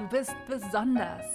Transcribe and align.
Du 0.00 0.08
bist 0.08 0.34
besonders. 0.48 1.26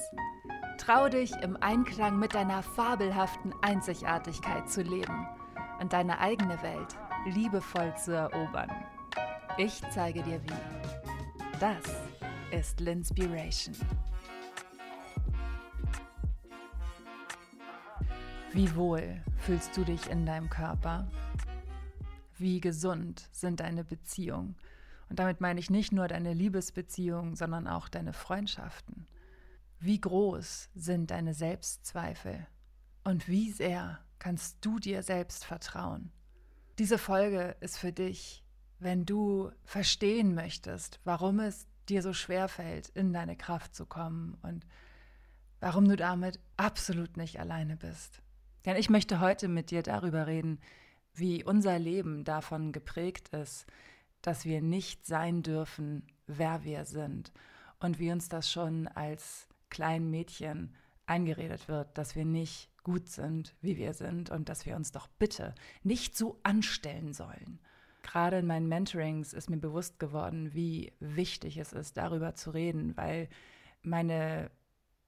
Trau 0.79 1.07
dich, 1.07 1.31
im 1.43 1.55
Einklang 1.57 2.17
mit 2.17 2.33
deiner 2.33 2.63
fabelhaften 2.63 3.53
Einzigartigkeit 3.61 4.67
zu 4.67 4.81
leben 4.81 5.27
und 5.79 5.93
deine 5.93 6.17
eigene 6.17 6.59
Welt 6.63 6.97
liebevoll 7.27 7.95
zu 7.95 8.13
erobern. 8.13 8.71
Ich 9.59 9.83
zeige 9.91 10.23
dir 10.23 10.41
wie. 10.41 11.59
Das 11.59 11.77
ist 12.49 12.79
Linspiration. 12.79 13.75
Wie 18.51 18.75
wohl 18.75 19.21
fühlst 19.37 19.77
du 19.77 19.83
dich 19.83 20.09
in 20.09 20.25
deinem 20.25 20.49
Körper? 20.49 21.07
Wie 22.39 22.59
gesund 22.61 23.29
sind 23.31 23.59
deine 23.59 23.83
Beziehungen? 23.83 24.55
Und 25.09 25.19
damit 25.19 25.41
meine 25.41 25.59
ich 25.59 25.69
nicht 25.69 25.91
nur 25.91 26.07
deine 26.07 26.33
Liebesbeziehungen, 26.33 27.35
sondern 27.35 27.67
auch 27.67 27.89
deine 27.89 28.13
Freundschaften. 28.13 29.07
Wie 29.79 29.99
groß 29.99 30.69
sind 30.73 31.11
deine 31.11 31.33
Selbstzweifel? 31.33 32.47
Und 33.03 33.27
wie 33.27 33.51
sehr 33.51 33.99
kannst 34.19 34.57
du 34.61 34.79
dir 34.79 35.03
selbst 35.03 35.45
vertrauen? 35.45 36.11
Diese 36.79 36.97
Folge 36.97 37.55
ist 37.59 37.77
für 37.77 37.91
dich, 37.91 38.43
wenn 38.79 39.05
du 39.05 39.51
verstehen 39.63 40.33
möchtest, 40.33 40.99
warum 41.03 41.39
es 41.39 41.67
dir 41.87 42.01
so 42.01 42.13
schwer 42.13 42.47
fällt, 42.47 42.89
in 42.89 43.13
deine 43.13 43.35
Kraft 43.37 43.75
zu 43.75 43.85
kommen 43.85 44.37
und 44.41 44.65
warum 45.59 45.87
du 45.87 45.95
damit 45.95 46.39
absolut 46.57 47.15
nicht 47.17 47.39
alleine 47.39 47.77
bist. 47.77 48.21
Denn 48.65 48.75
ich 48.75 48.89
möchte 48.89 49.19
heute 49.19 49.47
mit 49.47 49.71
dir 49.71 49.83
darüber 49.83 50.27
reden, 50.27 50.59
wie 51.13 51.43
unser 51.43 51.79
Leben 51.79 52.23
davon 52.23 52.71
geprägt 52.71 53.29
ist, 53.29 53.65
dass 54.25 54.45
wir 54.45 54.61
nicht 54.61 55.05
sein 55.05 55.43
dürfen, 55.43 56.03
wer 56.27 56.63
wir 56.63 56.85
sind. 56.85 57.31
Und 57.79 57.99
wie 57.99 58.11
uns 58.11 58.29
das 58.29 58.51
schon 58.51 58.87
als 58.87 59.47
kleinen 59.69 60.09
Mädchen 60.09 60.73
eingeredet 61.05 61.67
wird, 61.67 61.97
dass 61.97 62.15
wir 62.15 62.25
nicht 62.25 62.69
gut 62.83 63.09
sind, 63.09 63.55
wie 63.61 63.77
wir 63.77 63.93
sind 63.93 64.29
und 64.29 64.49
dass 64.49 64.65
wir 64.65 64.75
uns 64.75 64.91
doch 64.91 65.07
bitte 65.07 65.53
nicht 65.83 66.15
so 66.15 66.39
anstellen 66.43 67.13
sollen. 67.13 67.59
Gerade 68.03 68.37
in 68.37 68.45
meinen 68.45 68.67
Mentorings 68.69 69.33
ist 69.33 69.49
mir 69.49 69.57
bewusst 69.57 69.99
geworden, 69.99 70.53
wie 70.53 70.93
wichtig 70.99 71.57
es 71.57 71.73
ist, 71.73 71.97
darüber 71.97 72.35
zu 72.35 72.51
reden, 72.51 72.95
weil 72.95 73.27
meine 73.81 74.51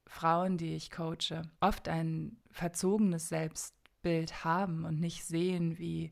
Frauen, 0.07 0.57
die 0.57 0.75
ich 0.75 0.89
coache, 0.89 1.43
oft 1.59 1.87
ein 1.87 2.37
verzogenes 2.51 3.29
Selbstbild 3.29 4.43
haben 4.43 4.83
und 4.85 4.99
nicht 4.99 5.23
sehen, 5.25 5.77
wie 5.77 6.11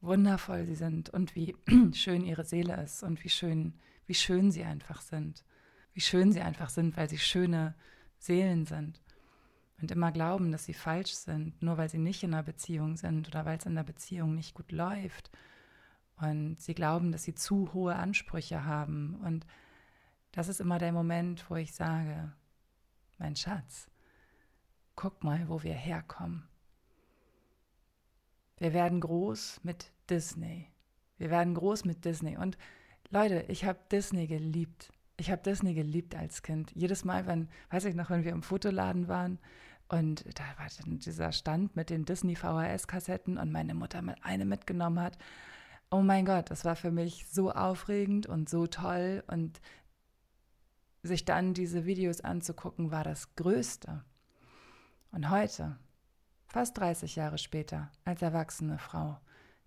wundervoll 0.00 0.66
sie 0.66 0.74
sind 0.74 1.10
und 1.10 1.34
wie 1.34 1.56
schön 1.92 2.24
ihre 2.24 2.44
Seele 2.44 2.82
ist 2.82 3.02
und 3.02 3.22
wie 3.24 3.28
schön, 3.28 3.74
wie 4.06 4.14
schön 4.14 4.50
sie 4.50 4.64
einfach 4.64 5.00
sind. 5.00 5.44
Wie 5.92 6.00
schön 6.00 6.32
sie 6.32 6.40
einfach 6.40 6.70
sind, 6.70 6.96
weil 6.96 7.08
sie 7.08 7.18
schöne 7.18 7.74
Seelen 8.18 8.64
sind. 8.66 9.00
Und 9.80 9.90
immer 9.90 10.12
glauben, 10.12 10.52
dass 10.52 10.66
sie 10.66 10.74
falsch 10.74 11.12
sind, 11.12 11.62
nur 11.62 11.78
weil 11.78 11.88
sie 11.88 11.98
nicht 11.98 12.22
in 12.22 12.34
einer 12.34 12.42
Beziehung 12.42 12.96
sind 12.96 13.28
oder 13.28 13.44
weil 13.44 13.58
es 13.58 13.66
in 13.66 13.74
der 13.74 13.82
Beziehung 13.82 14.34
nicht 14.34 14.54
gut 14.54 14.72
läuft. 14.72 15.30
Und 16.16 16.60
sie 16.60 16.74
glauben, 16.74 17.12
dass 17.12 17.24
sie 17.24 17.34
zu 17.34 17.72
hohe 17.72 17.96
Ansprüche 17.96 18.64
haben. 18.64 19.14
Und 19.24 19.46
das 20.32 20.48
ist 20.48 20.60
immer 20.60 20.78
der 20.78 20.92
Moment, 20.92 21.48
wo 21.48 21.56
ich 21.56 21.74
sage, 21.74 22.32
mein 23.18 23.36
Schatz, 23.36 23.88
guck 24.96 25.24
mal, 25.24 25.48
wo 25.48 25.62
wir 25.62 25.74
herkommen. 25.74 26.49
Wir 28.60 28.72
werden 28.72 29.00
groß 29.00 29.60
mit 29.64 29.90
Disney. 30.08 30.68
Wir 31.18 31.30
werden 31.30 31.54
groß 31.54 31.84
mit 31.84 32.04
Disney. 32.04 32.36
Und 32.36 32.56
Leute, 33.08 33.44
ich 33.48 33.64
habe 33.64 33.80
Disney 33.90 34.28
geliebt. 34.28 34.92
Ich 35.16 35.30
habe 35.32 35.42
Disney 35.42 35.74
geliebt 35.74 36.14
als 36.14 36.42
Kind. 36.42 36.70
Jedes 36.76 37.04
Mal, 37.04 37.26
wenn, 37.26 37.48
weiß 37.70 37.86
ich 37.86 37.96
noch, 37.96 38.10
wenn 38.10 38.24
wir 38.24 38.32
im 38.32 38.44
Fotoladen 38.44 39.08
waren 39.08 39.40
und 39.90 40.24
da 40.38 40.44
war 40.56 40.68
dann 40.78 41.00
dieser 41.00 41.32
Stand 41.32 41.74
mit 41.74 41.90
den 41.90 42.04
Disney 42.04 42.36
VHS-Kassetten 42.36 43.38
und 43.38 43.50
meine 43.50 43.74
Mutter 43.74 44.00
mal 44.02 44.14
eine 44.22 44.44
mitgenommen 44.44 45.00
hat. 45.00 45.18
Oh 45.90 46.00
mein 46.00 46.24
Gott, 46.24 46.50
das 46.50 46.64
war 46.64 46.76
für 46.76 46.92
mich 46.92 47.26
so 47.28 47.50
aufregend 47.50 48.26
und 48.26 48.48
so 48.48 48.68
toll. 48.68 49.24
Und 49.26 49.60
sich 51.02 51.24
dann 51.24 51.54
diese 51.54 51.86
Videos 51.86 52.20
anzugucken, 52.20 52.92
war 52.92 53.02
das 53.02 53.34
Größte. 53.34 54.04
Und 55.10 55.28
heute, 55.28 55.76
Fast 56.52 56.78
30 56.78 57.14
Jahre 57.14 57.38
später, 57.38 57.92
als 58.04 58.22
erwachsene 58.22 58.76
Frau, 58.76 59.20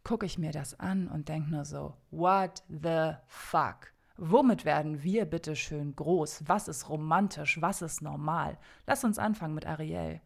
gucke 0.04 0.26
ich 0.26 0.38
mir 0.38 0.52
das 0.52 0.78
an 0.82 1.08
und 1.08 1.30
denke 1.30 1.50
nur 1.50 1.64
so, 1.64 1.96
what 2.12 2.62
the 2.68 3.14
fuck? 3.26 3.94
Womit 4.18 4.66
werden 4.66 5.02
wir 5.02 5.24
bitte 5.24 5.56
schön 5.56 5.96
groß? 5.96 6.44
Was 6.46 6.68
ist 6.68 6.90
romantisch? 6.90 7.62
Was 7.62 7.82
ist 7.82 8.02
normal? 8.02 8.58
Lass 8.86 9.06
uns 9.06 9.18
anfangen 9.18 9.56
mit 9.56 9.66
Ariel. 9.66 10.20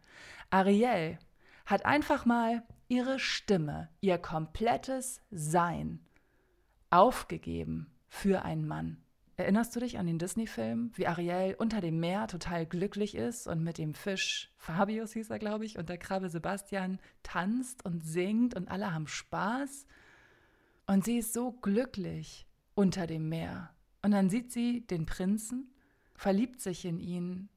Ariel 0.50 1.20
hat 1.64 1.86
einfach 1.86 2.26
mal 2.26 2.64
ihre 2.88 3.20
Stimme, 3.20 3.88
ihr 4.00 4.18
komplettes 4.18 5.20
Sein 5.30 6.00
aufgegeben 6.90 7.94
für 8.08 8.42
einen 8.42 8.66
Mann. 8.66 9.04
Erinnerst 9.38 9.76
du 9.76 9.78
dich 9.78 10.00
an 10.00 10.06
den 10.06 10.18
Disney-Film, 10.18 10.90
wie 10.96 11.06
Ariel 11.06 11.54
unter 11.54 11.80
dem 11.80 12.00
Meer 12.00 12.26
total 12.26 12.66
glücklich 12.66 13.14
ist 13.14 13.46
und 13.46 13.62
mit 13.62 13.78
dem 13.78 13.94
Fisch 13.94 14.50
Fabius 14.56 15.12
hieß 15.12 15.30
er, 15.30 15.38
glaube 15.38 15.64
ich, 15.64 15.78
und 15.78 15.88
der 15.88 15.96
Krabbe 15.96 16.28
Sebastian 16.28 16.98
tanzt 17.22 17.84
und 17.84 18.04
singt 18.04 18.56
und 18.56 18.68
alle 18.68 18.92
haben 18.92 19.06
Spaß? 19.06 19.86
Und 20.88 21.04
sie 21.04 21.18
ist 21.18 21.32
so 21.32 21.52
glücklich 21.52 22.48
unter 22.74 23.06
dem 23.06 23.28
Meer. 23.28 23.72
Und 24.02 24.10
dann 24.10 24.28
sieht 24.28 24.50
sie 24.50 24.84
den 24.88 25.06
Prinzen, 25.06 25.72
verliebt 26.16 26.60
sich 26.60 26.84
in 26.84 26.98
ihn 26.98 27.48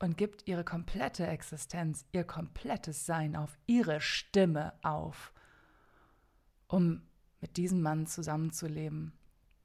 und 0.00 0.16
gibt 0.16 0.48
ihre 0.48 0.64
komplette 0.64 1.24
Existenz, 1.24 2.04
ihr 2.10 2.24
komplettes 2.24 3.06
Sein 3.06 3.36
auf, 3.36 3.56
ihre 3.68 4.00
Stimme 4.00 4.72
auf, 4.82 5.32
um 6.66 7.02
mit 7.40 7.58
diesem 7.58 7.80
Mann 7.80 8.08
zusammenzuleben. 8.08 9.12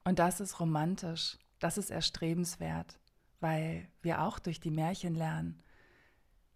Und 0.05 0.19
das 0.19 0.39
ist 0.39 0.59
romantisch, 0.59 1.37
das 1.59 1.77
ist 1.77 1.89
erstrebenswert, 1.89 2.99
weil 3.39 3.89
wir 4.01 4.21
auch 4.21 4.39
durch 4.39 4.59
die 4.59 4.71
Märchen 4.71 5.15
lernen, 5.15 5.61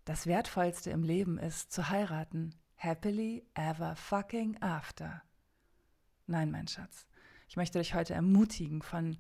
das 0.06 0.26
Wertvollste 0.26 0.90
im 0.92 1.04
Leben 1.04 1.38
ist 1.38 1.72
zu 1.72 1.90
heiraten. 1.90 2.56
Happily 2.78 3.46
ever 3.54 3.96
fucking 3.96 4.60
after. 4.62 5.22
Nein, 6.26 6.50
mein 6.50 6.68
Schatz. 6.68 7.06
Ich 7.48 7.58
möchte 7.58 7.78
dich 7.80 7.94
heute 7.94 8.14
ermutigen, 8.14 8.82
von, 8.82 9.18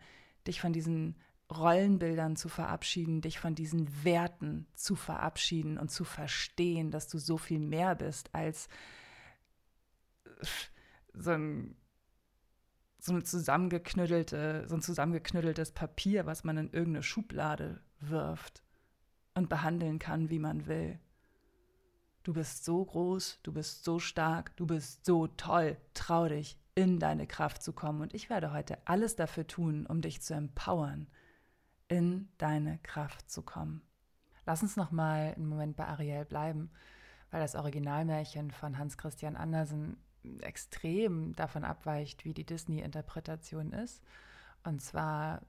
dich 0.48 0.62
von 0.62 0.74
diesen 0.74 1.16
Rollenbildern 1.52 2.36
zu 2.36 2.50
verabschieden, 2.50 3.22
dich 3.22 3.40
von 3.40 3.56
diesen 3.56 4.04
Werten 4.04 4.68
zu 4.76 4.96
verabschieden 4.96 5.78
und 5.78 5.92
zu 5.92 6.04
verstehen, 6.06 6.92
dass 6.92 7.08
du 7.08 7.18
so 7.18 7.38
viel 7.38 7.60
mehr 7.60 7.96
bist 7.96 8.34
als 8.34 8.70
so 11.14 11.32
ein 11.32 11.76
so 13.00 13.14
eine 13.14 13.24
zusammengeknüttelte, 13.24 14.66
so 14.68 14.76
ein 14.76 14.82
zusammengeknütteltes 14.82 15.72
Papier, 15.72 16.26
was 16.26 16.44
man 16.44 16.58
in 16.58 16.72
irgendeine 16.72 17.04
Schublade 17.04 17.82
wirft 18.00 18.64
und 19.34 19.50
behandeln 19.50 20.00
kann, 20.00 20.30
wie 20.30 20.40
man 20.40 20.68
will. 20.68 21.00
Du 22.24 22.34
bist 22.34 22.66
so 22.66 22.84
groß, 22.84 23.40
du 23.44 23.54
bist 23.54 23.84
so 23.84 24.00
stark, 24.00 24.56
du 24.58 24.68
bist 24.68 25.06
so 25.06 25.28
toll. 25.28 25.78
Trau 25.94 26.28
dich, 26.28 26.60
in 26.76 27.00
deine 27.00 27.28
Kraft 27.28 27.64
zu 27.64 27.74
kommen. 27.74 28.02
Und 28.02 28.14
ich 28.14 28.30
werde 28.30 28.54
heute 28.54 28.78
alles 28.86 29.16
dafür 29.16 29.48
tun, 29.48 29.86
um 29.86 30.02
dich 30.02 30.22
zu 30.22 30.34
empowern, 30.34 31.08
in 31.88 32.30
deine 32.38 32.80
Kraft 32.80 33.30
zu 33.30 33.42
kommen. 33.42 33.82
Lass 34.46 34.62
uns 34.62 34.78
noch 34.78 34.92
mal 34.92 35.34
einen 35.36 35.48
Moment 35.48 35.76
bei 35.76 35.86
Ariel 35.88 36.26
bleiben, 36.26 36.72
weil 37.32 37.42
das 37.42 37.56
Originalmärchen 37.56 38.52
von 38.52 38.78
Hans 38.78 38.98
Christian 38.98 39.36
Andersen 39.36 39.98
extrem 40.42 41.34
davon 41.36 41.64
abweicht, 41.64 42.26
wie 42.26 42.34
die 42.34 42.46
Disney-Interpretation 42.46 43.72
ist. 43.72 44.04
Und 44.64 44.82
zwar 44.82 45.42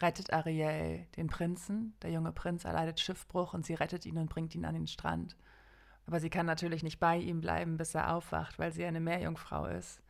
rettet 0.00 0.32
Ariel 0.32 1.06
den 1.16 1.26
Prinzen. 1.26 1.94
Der 2.02 2.10
junge 2.10 2.32
Prinz 2.32 2.64
erleidet 2.64 3.00
Schiffbruch 3.00 3.54
und 3.54 3.66
sie 3.66 3.74
rettet 3.74 4.06
ihn 4.06 4.18
und 4.18 4.30
bringt 4.30 4.54
ihn 4.54 4.64
an 4.64 4.74
den 4.74 4.86
Strand. 4.86 5.36
Aber 6.06 6.20
sie 6.20 6.30
kann 6.30 6.46
natürlich 6.46 6.82
nicht 6.82 6.98
bei 6.98 7.16
ihm 7.16 7.40
bleiben, 7.40 7.76
bis 7.76 7.94
er 7.94 8.14
aufwacht, 8.14 8.58
weil 8.58 8.72
sie 8.72 8.84
eine 8.84 9.00
Meerjungfrau 9.00 9.66
ist. 9.66 10.02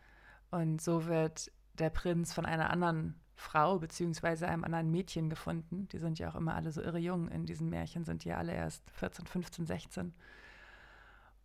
Und 0.50 0.80
so 0.80 1.06
wird 1.06 1.50
der 1.78 1.90
Prinz 1.90 2.32
von 2.32 2.46
einer 2.46 2.70
anderen 2.70 3.14
Frau 3.34 3.78
beziehungsweise 3.78 4.46
einem 4.46 4.64
anderen 4.64 4.90
Mädchen 4.90 5.28
gefunden. 5.28 5.88
Die 5.88 5.98
sind 5.98 6.18
ja 6.18 6.30
auch 6.30 6.36
immer 6.36 6.54
alle 6.54 6.72
so 6.72 6.80
irre 6.80 6.98
jung. 6.98 7.28
In 7.28 7.46
diesen 7.46 7.68
Märchen 7.68 8.04
sind 8.04 8.24
die 8.24 8.32
alle 8.32 8.52
erst 8.52 8.88
14, 8.92 9.26
15, 9.26 9.66
16. 9.66 10.14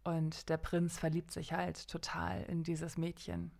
Und 0.07 0.47
der 0.47 0.55
Prinz 0.55 0.97
verliebt 0.97 1.31
sich 1.31 1.51
halt 1.51 1.89
total 1.89 2.41
in 2.43 2.63
dieses 2.63 2.97
Mädchen. 2.97 3.51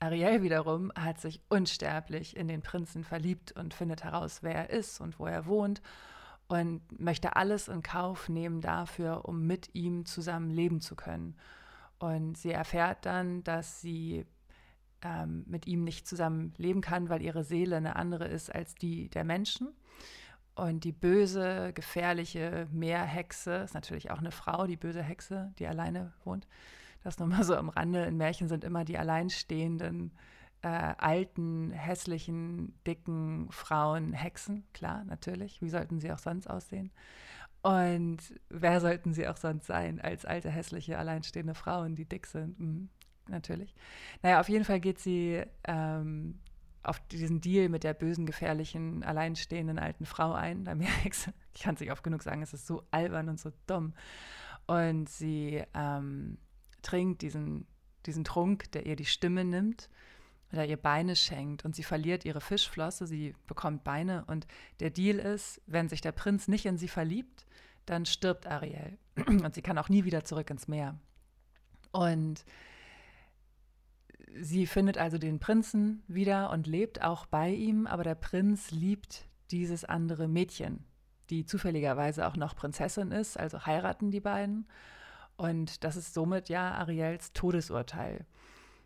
Ariel 0.00 0.42
wiederum 0.42 0.90
hat 0.96 1.20
sich 1.20 1.40
unsterblich 1.48 2.36
in 2.36 2.48
den 2.48 2.60
Prinzen 2.60 3.04
verliebt 3.04 3.52
und 3.52 3.72
findet 3.72 4.02
heraus, 4.02 4.42
wer 4.42 4.52
er 4.52 4.70
ist 4.70 5.00
und 5.00 5.20
wo 5.20 5.26
er 5.26 5.46
wohnt 5.46 5.80
und 6.48 6.98
möchte 6.98 7.36
alles 7.36 7.68
in 7.68 7.84
Kauf 7.84 8.28
nehmen 8.28 8.60
dafür, 8.60 9.26
um 9.26 9.46
mit 9.46 9.76
ihm 9.76 10.04
zusammen 10.04 10.50
leben 10.50 10.80
zu 10.80 10.96
können. 10.96 11.36
Und 12.00 12.36
sie 12.36 12.50
erfährt 12.50 13.06
dann, 13.06 13.44
dass 13.44 13.80
sie 13.80 14.26
ähm, 15.02 15.44
mit 15.46 15.68
ihm 15.68 15.84
nicht 15.84 16.08
zusammen 16.08 16.52
leben 16.56 16.80
kann, 16.80 17.10
weil 17.10 17.22
ihre 17.22 17.44
Seele 17.44 17.76
eine 17.76 17.94
andere 17.94 18.26
ist 18.26 18.52
als 18.52 18.74
die 18.74 19.08
der 19.08 19.22
Menschen. 19.22 19.68
Und 20.54 20.84
die 20.84 20.92
böse, 20.92 21.72
gefährliche 21.72 22.68
Meerhexe 22.70 23.56
ist 23.56 23.74
natürlich 23.74 24.10
auch 24.10 24.18
eine 24.18 24.32
Frau, 24.32 24.66
die 24.66 24.76
böse 24.76 25.02
Hexe, 25.02 25.52
die 25.58 25.66
alleine 25.66 26.12
wohnt. 26.24 26.46
Das 27.02 27.18
nur 27.18 27.28
mal 27.28 27.42
so 27.42 27.56
am 27.56 27.68
Rande. 27.68 28.04
In 28.04 28.16
Märchen 28.16 28.48
sind 28.48 28.64
immer 28.64 28.84
die 28.84 28.98
alleinstehenden, 28.98 30.12
äh, 30.62 30.68
alten, 30.68 31.70
hässlichen, 31.70 32.74
dicken 32.86 33.50
Frauen 33.50 34.12
Hexen. 34.12 34.64
Klar, 34.72 35.04
natürlich. 35.04 35.60
Wie 35.62 35.70
sollten 35.70 36.00
sie 36.00 36.12
auch 36.12 36.18
sonst 36.18 36.48
aussehen? 36.48 36.92
Und 37.62 38.18
wer 38.48 38.80
sollten 38.80 39.14
sie 39.14 39.26
auch 39.28 39.36
sonst 39.36 39.66
sein 39.66 40.00
als 40.00 40.24
alte, 40.24 40.50
hässliche, 40.50 40.98
alleinstehende 40.98 41.54
Frauen, 41.54 41.94
die 41.94 42.04
dick 42.04 42.26
sind? 42.26 42.58
Mhm, 42.58 42.88
natürlich. 43.28 43.74
Naja, 44.22 44.40
auf 44.40 44.48
jeden 44.48 44.64
Fall 44.64 44.80
geht 44.80 44.98
sie 44.98 45.42
ähm, 45.64 46.38
auf 46.82 47.00
diesen 47.08 47.40
Deal 47.40 47.68
mit 47.68 47.84
der 47.84 47.94
bösen, 47.94 48.26
gefährlichen, 48.26 49.02
alleinstehenden 49.04 49.78
alten 49.78 50.06
Frau 50.06 50.32
ein. 50.32 50.64
Da 50.64 50.74
Meerhexe, 50.74 51.32
ich 51.54 51.62
kann 51.62 51.74
es 51.74 51.80
nicht 51.80 51.92
oft 51.92 52.02
genug 52.02 52.22
sagen, 52.22 52.42
es 52.42 52.52
ist 52.52 52.66
so 52.66 52.82
albern 52.90 53.28
und 53.28 53.40
so 53.40 53.52
dumm. 53.66 53.94
Und 54.66 55.08
sie 55.08 55.62
ähm, 55.74 56.38
trinkt 56.82 57.22
diesen, 57.22 57.66
diesen 58.06 58.24
Trunk, 58.24 58.70
der 58.72 58.86
ihr 58.86 58.96
die 58.96 59.04
Stimme 59.04 59.44
nimmt 59.44 59.88
oder 60.52 60.66
ihr 60.66 60.76
Beine 60.76 61.16
schenkt 61.16 61.64
und 61.64 61.74
sie 61.74 61.82
verliert 61.82 62.24
ihre 62.24 62.40
Fischflosse, 62.40 63.06
sie 63.06 63.34
bekommt 63.46 63.84
Beine 63.84 64.24
und 64.26 64.46
der 64.80 64.90
Deal 64.90 65.18
ist, 65.18 65.62
wenn 65.66 65.88
sich 65.88 66.00
der 66.00 66.12
Prinz 66.12 66.46
nicht 66.46 66.66
in 66.66 66.76
sie 66.76 66.88
verliebt, 66.88 67.46
dann 67.86 68.06
stirbt 68.06 68.46
Ariel 68.46 68.98
und 69.26 69.54
sie 69.54 69.62
kann 69.62 69.78
auch 69.78 69.88
nie 69.88 70.04
wieder 70.04 70.24
zurück 70.24 70.50
ins 70.50 70.68
Meer. 70.68 70.98
Und 71.90 72.44
sie 74.40 74.66
findet 74.66 74.98
also 74.98 75.18
den 75.18 75.38
Prinzen 75.38 76.02
wieder 76.08 76.50
und 76.50 76.66
lebt 76.66 77.02
auch 77.02 77.26
bei 77.26 77.50
ihm, 77.50 77.86
aber 77.86 78.04
der 78.04 78.14
Prinz 78.14 78.70
liebt 78.70 79.26
dieses 79.50 79.84
andere 79.84 80.28
Mädchen, 80.28 80.84
die 81.30 81.44
zufälligerweise 81.44 82.26
auch 82.26 82.36
noch 82.36 82.56
Prinzessin 82.56 83.12
ist, 83.12 83.38
also 83.38 83.66
heiraten 83.66 84.10
die 84.10 84.20
beiden. 84.20 84.66
Und 85.36 85.84
das 85.84 85.96
ist 85.96 86.14
somit 86.14 86.48
ja 86.48 86.72
Ariels 86.72 87.32
Todesurteil. 87.32 88.26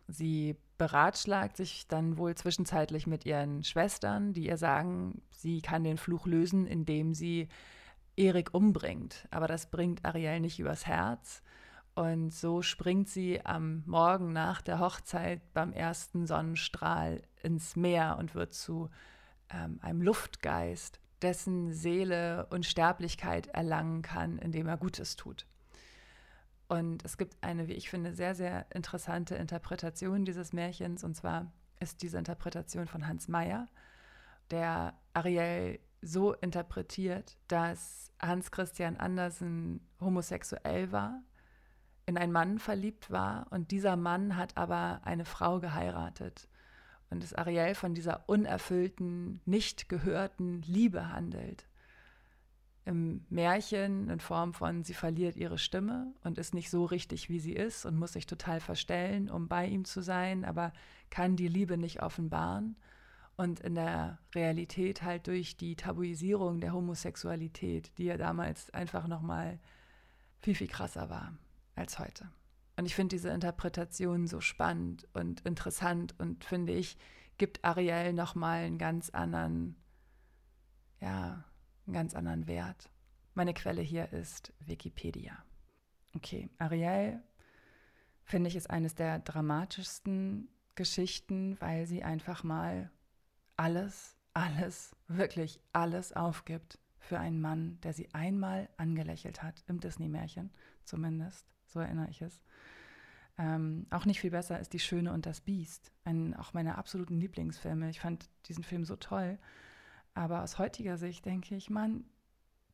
Sie 0.07 0.55
beratschlagt 0.77 1.57
sich 1.57 1.87
dann 1.87 2.17
wohl 2.17 2.35
zwischenzeitlich 2.35 3.07
mit 3.07 3.25
ihren 3.25 3.63
Schwestern, 3.63 4.33
die 4.33 4.47
ihr 4.47 4.57
sagen, 4.57 5.21
sie 5.31 5.61
kann 5.61 5.83
den 5.83 5.97
Fluch 5.97 6.25
lösen, 6.25 6.65
indem 6.65 7.13
sie 7.13 7.47
Erik 8.15 8.53
umbringt. 8.53 9.27
Aber 9.31 9.47
das 9.47 9.69
bringt 9.69 10.05
Ariel 10.05 10.39
nicht 10.39 10.59
übers 10.59 10.85
Herz. 10.85 11.41
Und 11.97 12.29
so 12.31 12.61
springt 12.61 13.09
sie 13.09 13.43
am 13.43 13.81
Morgen 13.87 14.31
nach 14.31 14.61
der 14.61 14.77
Hochzeit 14.77 15.41
beim 15.55 15.73
ersten 15.73 16.27
Sonnenstrahl 16.27 17.23
ins 17.41 17.75
Meer 17.75 18.17
und 18.19 18.35
wird 18.35 18.53
zu 18.53 18.91
ähm, 19.49 19.79
einem 19.81 20.03
Luftgeist, 20.03 20.99
dessen 21.23 21.73
Seele 21.73 22.45
Unsterblichkeit 22.51 23.47
erlangen 23.47 24.03
kann, 24.03 24.37
indem 24.37 24.67
er 24.67 24.77
Gutes 24.77 25.15
tut. 25.15 25.47
Und 26.67 27.03
es 27.03 27.17
gibt 27.17 27.35
eine, 27.41 27.67
wie 27.67 27.73
ich 27.73 27.89
finde, 27.89 28.13
sehr, 28.13 28.35
sehr 28.35 28.67
interessante 28.75 29.33
Interpretation 29.33 30.23
dieses 30.23 30.53
Märchens. 30.53 31.03
Und 31.03 31.15
zwar 31.15 31.51
ist 31.79 32.03
diese 32.03 32.19
Interpretation 32.19 32.85
von 32.85 33.07
Hans 33.07 33.27
Meyer, 33.27 33.69
der 34.51 34.93
Ariel 35.15 35.79
so 36.03 36.33
interpretiert, 36.33 37.39
dass 37.47 38.11
Hans 38.19 38.51
Christian 38.51 38.97
Andersen 38.97 39.81
homosexuell 39.99 40.91
war 40.91 41.23
in 42.07 42.17
einen 42.17 42.31
Mann 42.31 42.57
verliebt 42.57 43.11
war 43.11 43.47
und 43.51 43.69
dieser 43.71 43.97
Mann 43.97 44.37
hat 44.37 44.55
aber 44.55 45.01
eine 45.03 45.25
Frau 45.25 45.59
geheiratet 45.59 46.47
und 47.09 47.23
es 47.23 47.33
Ariel 47.33 47.75
von 47.75 47.93
dieser 47.93 48.27
unerfüllten, 48.27 49.41
nicht 49.45 49.89
gehörten 49.89 50.61
Liebe 50.63 51.11
handelt. 51.11 51.67
Im 52.85 53.25
Märchen 53.29 54.09
in 54.09 54.21
Form 54.21 54.53
von, 54.53 54.83
sie 54.83 54.93
verliert 54.93 55.35
ihre 55.35 55.57
Stimme 55.57 56.13
und 56.23 56.37
ist 56.37 56.53
nicht 56.53 56.69
so 56.69 56.85
richtig, 56.85 57.27
wie 57.27 57.41
sie 57.41 57.51
ist 57.51 57.85
und 57.85 57.97
muss 57.97 58.13
sich 58.13 58.25
total 58.25 58.61
verstellen, 58.61 59.29
um 59.29 59.49
bei 59.49 59.67
ihm 59.67 59.83
zu 59.83 60.01
sein, 60.01 60.45
aber 60.45 60.71
kann 61.09 61.35
die 61.35 61.49
Liebe 61.49 61.77
nicht 61.77 62.01
offenbaren. 62.01 62.77
Und 63.35 63.59
in 63.59 63.75
der 63.75 64.19
Realität 64.33 65.03
halt 65.03 65.27
durch 65.27 65.57
die 65.57 65.75
Tabuisierung 65.75 66.61
der 66.61 66.71
Homosexualität, 66.71 67.91
die 67.97 68.05
ja 68.05 68.17
damals 68.17 68.73
einfach 68.73 69.07
nochmal 69.07 69.59
viel, 70.39 70.55
viel 70.55 70.67
krasser 70.67 71.09
war 71.09 71.33
als 71.77 71.99
heute. 71.99 72.29
Und 72.75 72.85
ich 72.85 72.95
finde 72.95 73.15
diese 73.15 73.29
Interpretation 73.29 74.27
so 74.27 74.39
spannend 74.39 75.07
und 75.13 75.41
interessant 75.41 76.15
und 76.19 76.43
finde 76.43 76.73
ich, 76.73 76.97
gibt 77.37 77.63
Ariel 77.63 78.13
nochmal 78.13 78.63
einen 78.63 78.77
ganz 78.77 79.09
anderen, 79.09 79.75
ja, 80.99 81.43
einen 81.85 81.93
ganz 81.93 82.13
anderen 82.13 82.47
Wert. 82.47 82.89
Meine 83.33 83.53
Quelle 83.53 83.81
hier 83.81 84.11
ist 84.13 84.53
Wikipedia. 84.59 85.43
Okay, 86.15 86.49
Ariel 86.57 87.21
finde 88.23 88.49
ich 88.49 88.55
ist 88.55 88.69
eines 88.69 88.93
der 88.95 89.19
dramatischsten 89.19 90.49
Geschichten, 90.75 91.59
weil 91.59 91.87
sie 91.87 92.03
einfach 92.03 92.43
mal 92.43 92.91
alles, 93.55 94.15
alles, 94.33 94.95
wirklich 95.07 95.59
alles 95.73 96.13
aufgibt 96.13 96.79
für 96.99 97.19
einen 97.19 97.41
Mann, 97.41 97.79
der 97.81 97.93
sie 97.93 98.13
einmal 98.13 98.69
angelächelt 98.77 99.41
hat, 99.41 99.63
im 99.67 99.79
Disney-Märchen 99.79 100.51
zumindest 100.83 101.47
so 101.67 101.79
erinnere 101.79 102.09
ich 102.09 102.21
es. 102.21 102.41
Ähm, 103.37 103.85
auch 103.91 104.05
nicht 104.05 104.19
viel 104.19 104.31
besser 104.31 104.59
ist 104.59 104.73
Die 104.73 104.79
Schöne 104.79 105.13
und 105.13 105.25
das 105.25 105.41
Biest, 105.41 105.91
ein, 106.05 106.33
auch 106.35 106.53
meiner 106.53 106.77
absoluten 106.77 107.19
Lieblingsfilme. 107.19 107.89
Ich 107.89 107.99
fand 107.99 108.29
diesen 108.47 108.63
Film 108.63 108.83
so 108.83 108.95
toll. 108.95 109.37
Aber 110.15 110.41
aus 110.41 110.57
heutiger 110.57 110.97
Sicht 110.97 111.25
denke 111.25 111.55
ich, 111.55 111.69
Mann, 111.69 112.05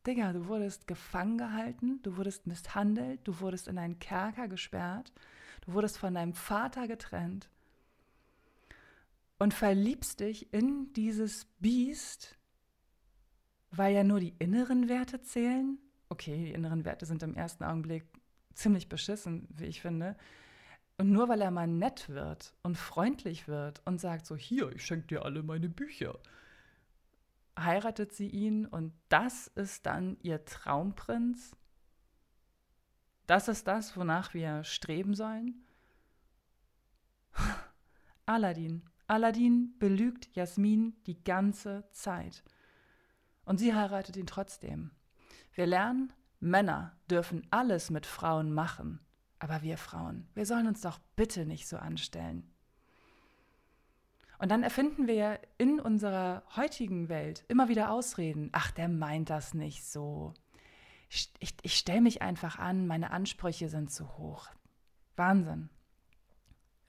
Digga, 0.06 0.32
du 0.32 0.46
wurdest 0.48 0.86
gefangen 0.86 1.38
gehalten, 1.38 2.00
du 2.02 2.16
wurdest 2.16 2.46
misshandelt, 2.46 3.20
du 3.24 3.40
wurdest 3.40 3.68
in 3.68 3.78
einen 3.78 3.98
Kerker 3.98 4.48
gesperrt, 4.48 5.12
du 5.62 5.72
wurdest 5.72 5.98
von 5.98 6.14
deinem 6.14 6.34
Vater 6.34 6.88
getrennt 6.88 7.50
und 9.38 9.52
verliebst 9.54 10.20
dich 10.20 10.52
in 10.52 10.92
dieses 10.94 11.46
Biest, 11.58 12.38
weil 13.70 13.94
ja 13.94 14.04
nur 14.04 14.20
die 14.20 14.34
inneren 14.38 14.88
Werte 14.88 15.20
zählen. 15.20 15.78
Okay, 16.08 16.46
die 16.46 16.52
inneren 16.52 16.84
Werte 16.84 17.06
sind 17.06 17.22
im 17.22 17.34
ersten 17.34 17.64
Augenblick 17.64 18.04
ziemlich 18.54 18.88
beschissen, 18.88 19.48
wie 19.50 19.66
ich 19.66 19.80
finde. 19.80 20.16
Und 20.96 21.10
nur 21.10 21.28
weil 21.28 21.40
er 21.40 21.50
mal 21.50 21.66
nett 21.66 22.08
wird 22.08 22.54
und 22.62 22.76
freundlich 22.76 23.48
wird 23.48 23.82
und 23.84 24.00
sagt 24.00 24.26
so, 24.26 24.36
hier, 24.36 24.70
ich 24.72 24.84
schenke 24.84 25.08
dir 25.08 25.24
alle 25.24 25.42
meine 25.42 25.68
Bücher, 25.68 26.18
heiratet 27.58 28.12
sie 28.12 28.28
ihn 28.28 28.66
und 28.66 28.92
das 29.08 29.48
ist 29.48 29.86
dann 29.86 30.16
ihr 30.22 30.44
Traumprinz. 30.44 31.56
Das 33.26 33.48
ist 33.48 33.66
das, 33.66 33.96
wonach 33.96 34.34
wir 34.34 34.64
streben 34.64 35.14
sollen. 35.14 35.64
Aladdin. 38.26 38.88
Aladdin 39.06 39.76
belügt 39.78 40.34
Jasmin 40.34 40.94
die 41.06 41.22
ganze 41.24 41.88
Zeit. 41.90 42.42
Und 43.44 43.58
sie 43.58 43.74
heiratet 43.74 44.16
ihn 44.16 44.26
trotzdem. 44.26 44.90
Wir 45.52 45.66
lernen, 45.66 46.12
Männer 46.44 46.92
dürfen 47.10 47.46
alles 47.50 47.90
mit 47.90 48.04
Frauen 48.04 48.52
machen, 48.52 49.00
aber 49.38 49.62
wir 49.62 49.78
Frauen, 49.78 50.28
wir 50.34 50.44
sollen 50.44 50.66
uns 50.66 50.82
doch 50.82 50.98
bitte 51.16 51.46
nicht 51.46 51.66
so 51.66 51.78
anstellen. 51.78 52.52
Und 54.38 54.50
dann 54.50 54.62
erfinden 54.62 55.06
wir 55.06 55.40
in 55.56 55.80
unserer 55.80 56.42
heutigen 56.54 57.08
Welt 57.08 57.44
immer 57.48 57.68
wieder 57.68 57.90
Ausreden. 57.90 58.50
Ach, 58.52 58.70
der 58.72 58.88
meint 58.88 59.30
das 59.30 59.54
nicht 59.54 59.84
so. 59.84 60.34
Ich, 61.08 61.32
ich, 61.38 61.54
ich 61.62 61.76
stelle 61.76 62.02
mich 62.02 62.20
einfach 62.20 62.58
an, 62.58 62.86
meine 62.86 63.10
Ansprüche 63.10 63.70
sind 63.70 63.90
zu 63.90 64.18
hoch. 64.18 64.50
Wahnsinn. 65.16 65.70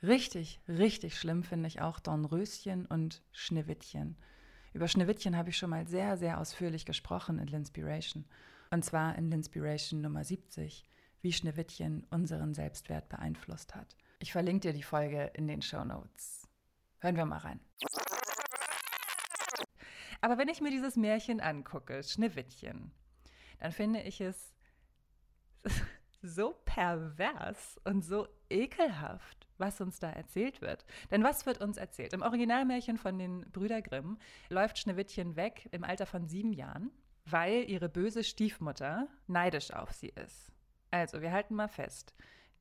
Richtig, 0.03 0.59
richtig 0.67 1.17
schlimm 1.17 1.43
finde 1.43 1.67
ich 1.67 1.79
auch 1.79 2.01
Dornröschen 2.01 2.87
und 2.87 3.23
Schneewittchen. 3.31 4.17
Über 4.73 4.89
Schneewittchen 4.89 5.37
habe 5.37 5.49
ich 5.51 5.57
schon 5.57 5.69
mal 5.69 5.87
sehr, 5.87 6.17
sehr 6.17 6.41
ausführlich 6.41 6.85
gesprochen 6.85 7.39
in 7.39 7.47
L'Inspiration. 7.47 8.25
Und 8.75 8.83
zwar 8.83 9.17
in 9.17 9.31
L'Inspiration 9.31 10.01
Nummer 10.01 10.25
70, 10.25 10.83
wie 11.21 11.31
Schneewittchen 11.31 12.05
unseren 12.09 12.53
Selbstwert 12.53 13.07
beeinflusst 13.07 13.73
hat. 13.73 13.95
Ich 14.19 14.33
verlinke 14.33 14.67
dir 14.67 14.73
die 14.73 14.83
Folge 14.83 15.31
in 15.33 15.47
den 15.47 15.61
Show 15.61 15.85
Notes. 15.85 16.45
Hören 16.99 17.15
wir 17.15 17.23
mal 17.23 17.37
rein. 17.37 17.61
Aber 20.19 20.37
wenn 20.37 20.49
ich 20.49 20.59
mir 20.59 20.71
dieses 20.71 20.97
Märchen 20.97 21.39
angucke, 21.39 22.03
Schneewittchen, 22.03 22.91
dann 23.59 23.71
finde 23.71 24.01
ich 24.01 24.19
es 24.19 24.53
so 26.21 26.59
pervers 26.65 27.79
und 27.85 28.03
so 28.03 28.27
ekelhaft, 28.49 29.47
was 29.57 29.79
uns 29.79 30.01
da 30.01 30.09
erzählt 30.09 30.59
wird. 30.59 30.83
Denn 31.11 31.23
was 31.23 31.45
wird 31.45 31.61
uns 31.61 31.77
erzählt? 31.77 32.11
Im 32.11 32.23
Originalmärchen 32.23 32.97
von 32.97 33.17
den 33.19 33.49
Brüder 33.53 33.81
Grimm 33.81 34.17
läuft 34.49 34.79
Schneewittchen 34.79 35.37
weg 35.37 35.69
im 35.71 35.85
Alter 35.85 36.05
von 36.05 36.27
sieben 36.27 36.51
Jahren, 36.51 36.91
weil 37.25 37.69
ihre 37.69 37.89
böse 37.89 38.23
Stiefmutter 38.23 39.07
neidisch 39.27 39.71
auf 39.71 39.91
sie 39.91 40.09
ist. 40.09 40.51
Also, 40.91 41.21
wir 41.21 41.31
halten 41.31 41.55
mal 41.55 41.67
fest. 41.67 42.13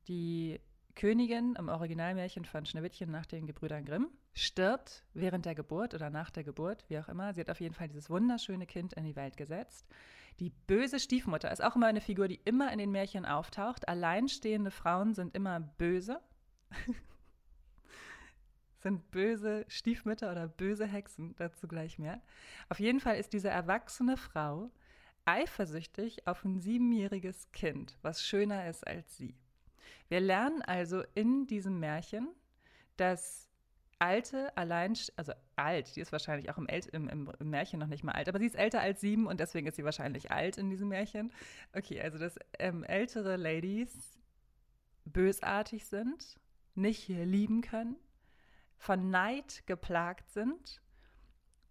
Die 0.07 0.59
Königin 0.95 1.55
im 1.57 1.69
Originalmärchen 1.69 2.45
von 2.45 2.65
Schneewittchen 2.65 3.11
nach 3.11 3.25
den 3.25 3.47
Gebrüdern 3.47 3.85
Grimm 3.85 4.09
stirbt 4.33 5.03
während 5.13 5.45
der 5.45 5.55
Geburt 5.55 5.93
oder 5.93 6.09
nach 6.09 6.29
der 6.29 6.43
Geburt, 6.43 6.85
wie 6.89 6.99
auch 6.99 7.07
immer. 7.07 7.33
Sie 7.33 7.41
hat 7.41 7.49
auf 7.49 7.59
jeden 7.59 7.73
Fall 7.73 7.87
dieses 7.87 8.09
wunderschöne 8.09 8.65
Kind 8.65 8.93
in 8.93 9.03
die 9.03 9.15
Welt 9.15 9.37
gesetzt. 9.37 9.85
Die 10.39 10.49
böse 10.49 10.99
Stiefmutter 10.99 11.51
ist 11.51 11.63
auch 11.63 11.75
immer 11.75 11.87
eine 11.87 12.01
Figur, 12.01 12.27
die 12.27 12.41
immer 12.43 12.71
in 12.71 12.79
den 12.79 12.91
Märchen 12.91 13.25
auftaucht. 13.25 13.87
Alleinstehende 13.87 14.71
Frauen 14.71 15.13
sind 15.13 15.35
immer 15.35 15.59
böse. 15.59 16.19
sind 18.85 19.09
böse 19.09 19.65
Stiefmütter 19.67 20.31
oder 20.31 20.47
böse 20.47 20.85
Hexen, 20.85 21.33
dazu 21.37 21.67
gleich 21.67 21.97
mehr. 21.97 22.21
Auf 22.69 22.79
jeden 22.79 22.99
Fall 22.99 23.17
ist 23.17 23.33
diese 23.33 23.49
erwachsene 23.49 24.15
Frau 24.15 24.69
eifersüchtig 25.25 26.27
auf 26.27 26.45
ein 26.45 26.59
siebenjähriges 26.59 27.51
Kind, 27.51 27.97
was 28.03 28.23
schöner 28.23 28.69
ist 28.69 28.85
als 28.85 29.17
sie. 29.17 29.33
Wir 30.07 30.19
lernen 30.19 30.61
also 30.61 31.03
in 31.15 31.47
diesem 31.47 31.79
Märchen, 31.79 32.27
dass 32.95 33.49
alte, 33.97 34.55
allein, 34.55 34.93
also 35.15 35.33
alt, 35.55 35.95
die 35.95 36.01
ist 36.01 36.11
wahrscheinlich 36.11 36.51
auch 36.51 36.59
im, 36.59 36.67
El 36.67 36.81
im, 36.91 37.09
im, 37.09 37.49
Märchen 37.49 37.79
noch 37.79 37.87
nicht 37.87 38.03
mal 38.03 38.11
alt, 38.11 38.29
aber 38.29 38.37
sie 38.37 38.45
ist 38.45 38.55
älter 38.55 38.81
als 38.81 39.01
sieben 39.01 39.25
und 39.25 39.39
deswegen 39.39 39.65
ist 39.65 39.77
sie 39.77 39.83
wahrscheinlich 39.83 40.31
alt 40.31 40.57
in 40.57 40.69
diesem 40.69 40.89
Märchen. 40.89 41.33
Okay, 41.73 41.99
also 42.01 42.19
dass 42.19 42.35
ähm, 42.59 42.83
ältere 42.83 43.35
Ladies 43.35 44.19
bösartig 45.05 45.87
sind, 45.87 46.39
nicht 46.75 47.07
lieben 47.07 47.61
können, 47.61 47.95
von 48.77 49.09
Neid 49.09 49.63
geplagt 49.65 50.29
sind 50.29 50.81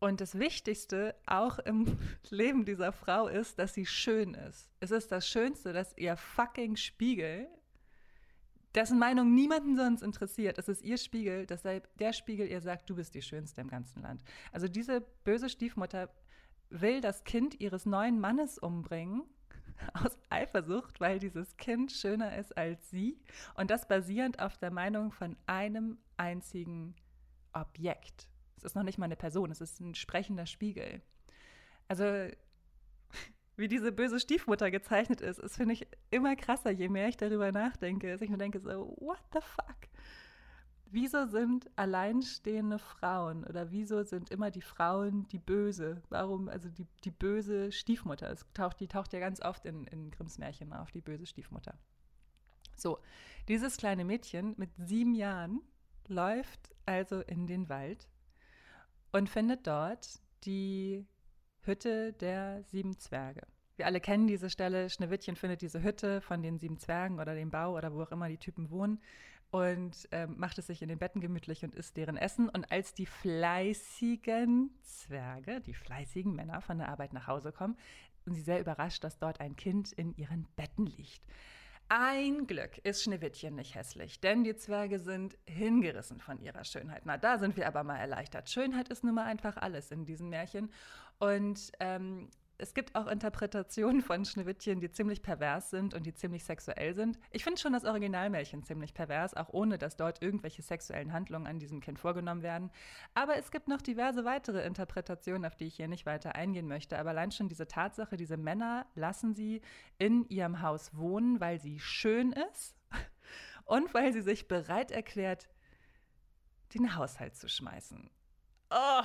und 0.01 0.21
das 0.21 0.39
Wichtigste 0.39 1.15
auch 1.27 1.59
im 1.59 1.99
Leben 2.31 2.65
dieser 2.65 2.93
Frau 2.93 3.29
ist, 3.29 3.59
dass 3.59 3.75
sie 3.75 3.87
schön 3.87 4.35
ist. 4.35 4.71
Es 4.81 4.91
ist 4.91 5.11
das 5.11 5.27
Schönste, 5.27 5.73
dass 5.73 5.97
ihr 5.97 6.17
fucking 6.17 6.77
Spiegel 6.77 7.49
dessen 8.75 8.99
Meinung 8.99 9.35
niemanden 9.35 9.77
sonst 9.77 10.03
interessiert. 10.03 10.59
Es 10.59 10.69
ist 10.69 10.83
ihr 10.83 10.99
Spiegel, 10.99 11.47
deshalb 11.47 11.89
der 11.99 12.13
Spiegel 12.13 12.49
ihr 12.49 12.61
sagt, 12.61 12.91
du 12.91 12.97
bist 12.97 13.15
die 13.15 13.23
Schönste 13.23 13.61
im 13.61 13.69
ganzen 13.69 14.03
Land. 14.03 14.23
Also 14.53 14.69
diese 14.69 15.01
böse 15.01 15.49
Stiefmutter 15.49 16.11
will 16.71 17.01
das 17.01 17.25
Kind 17.25 17.61
ihres 17.61 17.87
neuen 17.87 18.19
Mannes 18.21 18.59
umbringen 18.59 19.23
aus 19.95 20.19
Eifersucht, 20.29 21.01
weil 21.01 21.19
dieses 21.19 21.57
Kind 21.57 21.93
schöner 21.93 22.37
ist 22.37 22.57
als 22.57 22.91
sie 22.91 23.19
und 23.55 23.71
das 23.71 23.87
basierend 23.87 24.41
auf 24.41 24.59
der 24.59 24.71
Meinung 24.71 25.13
von 25.13 25.37
einem 25.47 25.99
einzigen 26.17 26.95
Objekt. 27.53 28.29
Es 28.57 28.65
ist 28.65 28.77
noch 28.77 28.83
nicht 28.83 28.99
mal 28.99 29.07
eine 29.07 29.17
Person, 29.17 29.51
es 29.51 29.61
ist 29.61 29.81
ein 29.81 29.95
sprechender 29.95 30.47
Spiegel. 30.47 31.03
Also 31.89 32.05
wie 33.57 33.69
diese 33.69 33.93
böse 33.93 34.21
Stiefmutter 34.21 34.71
gezeichnet 34.71 35.21
ist, 35.21 35.39
ist, 35.39 35.57
finde 35.57 35.75
ich, 35.75 35.87
immer 36.11 36.37
krasser, 36.37 36.71
je 36.71 36.89
mehr 36.89 37.09
ich 37.09 37.17
darüber 37.17 37.53
nachdenke. 37.53 38.11
Dass 38.11 38.23
ich 38.23 38.31
mir 38.31 38.39
denke, 38.39 38.61
so, 38.61 38.97
what 39.01 39.23
the 39.33 39.41
fuck? 39.41 39.89
Wieso 40.87 41.27
sind 41.27 41.69
alleinstehende 41.75 42.79
Frauen 42.79 43.43
oder 43.45 43.73
wieso 43.73 44.05
sind 44.05 44.31
immer 44.31 44.53
die 44.53 44.63
Frauen 44.63 45.27
die 45.27 45.41
Böse? 45.41 46.03
Warum, 46.09 46.49
also 46.49 46.69
die, 46.69 46.87
die 47.03 47.11
böse 47.11 47.73
Stiefmutter? 47.73 48.31
Es 48.31 48.47
taucht, 48.55 48.79
die 48.79 48.87
taucht 48.87 49.13
ja 49.13 49.19
ganz 49.19 49.41
oft 49.41 49.67
in, 49.67 49.89
in 49.89 50.13
Grimms 50.13 50.39
Märchen 50.39 50.73
auf, 50.73 50.93
die 50.93 51.01
böse 51.01 51.27
Stiefmutter. 51.27 51.77
So, 52.77 53.01
dieses 53.49 53.77
kleine 53.77 54.05
Mädchen 54.05 54.55
mit 54.57 54.71
sieben 54.77 55.17
Jahren 55.17 55.63
läuft 56.09 56.75
also 56.87 57.21
in 57.21 57.47
den 57.47 57.69
Wald 57.69 58.09
und 59.13 59.29
findet 59.29 59.67
dort 59.67 60.21
die 60.45 61.07
Hütte 61.63 62.13
der 62.13 62.63
sieben 62.65 62.99
Zwerge. 62.99 63.43
Wir 63.77 63.87
alle 63.87 64.01
kennen 64.01 64.27
diese 64.27 64.51
Stelle. 64.51 64.89
Schneewittchen 64.89 65.37
findet 65.37 65.63
diese 65.63 65.83
Hütte 65.83 66.21
von 66.21 66.43
den 66.43 66.59
sieben 66.59 66.79
Zwergen 66.79 67.19
oder 67.19 67.35
dem 67.35 67.51
Bau 67.51 67.77
oder 67.77 67.93
wo 67.93 68.03
auch 68.03 68.13
immer 68.13 68.29
die 68.29 68.39
Typen 68.39 68.71
wohnen 68.71 69.01
und 69.51 70.09
äh, 70.11 70.27
macht 70.27 70.59
es 70.59 70.67
sich 70.67 70.83
in 70.83 70.89
den 70.89 70.99
Betten 70.99 71.21
gemütlich 71.21 71.65
und 71.65 71.77
isst 71.77 71.97
deren 71.97 72.17
Essen. 72.17 72.49
Und 72.49 72.71
als 72.73 72.93
die 72.93 73.07
fleißigen 73.07 74.71
Zwerge, 74.83 75.61
die 75.61 75.75
fleißigen 75.75 76.35
Männer 76.35 76.61
von 76.61 76.79
der 76.79 76.89
Arbeit 76.89 77.13
nach 77.13 77.29
Hause 77.29 77.53
kommen, 77.53 77.77
sind 78.25 78.35
sie 78.35 78.43
sehr 78.43 78.61
überrascht, 78.61 79.05
dass 79.05 79.19
dort 79.19 79.41
ein 79.41 79.55
Kind 79.55 79.93
in 79.93 80.13
ihren 80.17 80.49
Betten 80.57 80.87
liegt. 80.87 81.23
Ein 81.89 82.47
Glück 82.47 82.79
ist 82.79 83.03
Schneewittchen 83.03 83.55
nicht 83.55 83.75
hässlich, 83.75 84.19
denn 84.21 84.43
die 84.43 84.57
Zwerge 84.57 84.99
sind 84.99 85.37
hingerissen 85.47 86.19
von 86.19 86.41
ihrer 86.41 86.65
Schönheit. 86.65 87.03
Na, 87.05 87.19
da 87.19 87.39
sind 87.39 87.57
wir 87.57 87.67
aber 87.67 87.85
mal 87.85 87.99
erleichtert. 87.99 88.49
Schönheit 88.49 88.89
ist 88.89 89.05
nun 89.05 89.15
mal 89.15 89.25
einfach 89.25 89.57
alles 89.59 89.91
in 89.91 90.07
diesem 90.07 90.31
Märchen. 90.31 90.73
Und 91.19 91.73
ähm, 91.81 92.31
es 92.57 92.73
gibt 92.73 92.95
auch 92.95 93.09
Interpretationen 93.09 94.01
von 94.01 94.25
Schneewittchen, 94.25 94.81
die 94.81 94.91
ziemlich 94.91 95.23
pervers 95.23 95.71
sind 95.71 95.93
und 95.93 96.07
die 96.07 96.15
ziemlich 96.15 96.45
sexuell 96.45 96.95
sind. 96.95 97.19
Ich 97.33 97.43
finde 97.43 97.61
schon 97.61 97.73
das 97.73 97.85
Originalmärchen 97.85 98.63
ziemlich 98.63 98.95
pervers, 98.95 99.35
auch 99.35 99.49
ohne 99.53 99.77
dass 99.77 99.97
dort 99.97 100.23
irgendwelche 100.23 100.63
sexuellen 100.63 101.13
Handlungen 101.13 101.47
an 101.47 101.59
diesem 101.59 101.81
Kind 101.81 101.99
vorgenommen 101.99 102.43
werden. 102.43 102.71
Aber 103.15 103.37
es 103.37 103.51
gibt 103.51 103.67
noch 103.67 103.83
diverse 103.83 104.25
weitere 104.25 104.65
Interpretationen, 104.65 105.45
auf 105.45 105.57
die 105.57 105.67
ich 105.67 105.75
hier 105.75 105.89
nicht 105.89 106.07
weiter 106.07 106.37
eingehen 106.37 106.69
möchte. 106.69 106.99
Aber 106.99 107.11
allein 107.11 107.33
schon 107.33 107.49
diese 107.49 107.67
Tatsache, 107.67 108.17
diese 108.17 108.37
Männer 108.37 108.87
lassen 108.95 109.35
sie 109.35 109.61
in 109.99 110.29
ihrem 110.29 110.63
Haus 110.63 110.97
wohnen, 110.97 111.41
weil 111.41 111.61
sie 111.61 111.81
schön 111.81 112.33
ist 112.53 112.77
und 113.65 113.93
weil 113.95 114.13
sie 114.13 114.23
sich 114.23 114.47
bereit 114.47 114.93
erklärt, 114.93 115.49
den 116.73 116.97
Haushalt 116.97 117.37
zu 117.37 117.49
schmeißen. 117.49 118.11
Oh, 118.71 119.03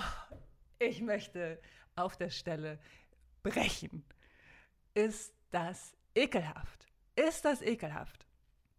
ich 0.77 1.01
möchte 1.01 1.59
auf 1.95 2.15
der 2.15 2.29
Stelle 2.29 2.79
brechen. 3.43 4.05
Ist 4.93 5.33
das 5.51 5.93
ekelhaft? 6.15 6.87
Ist 7.15 7.45
das 7.45 7.61
ekelhaft? 7.61 8.25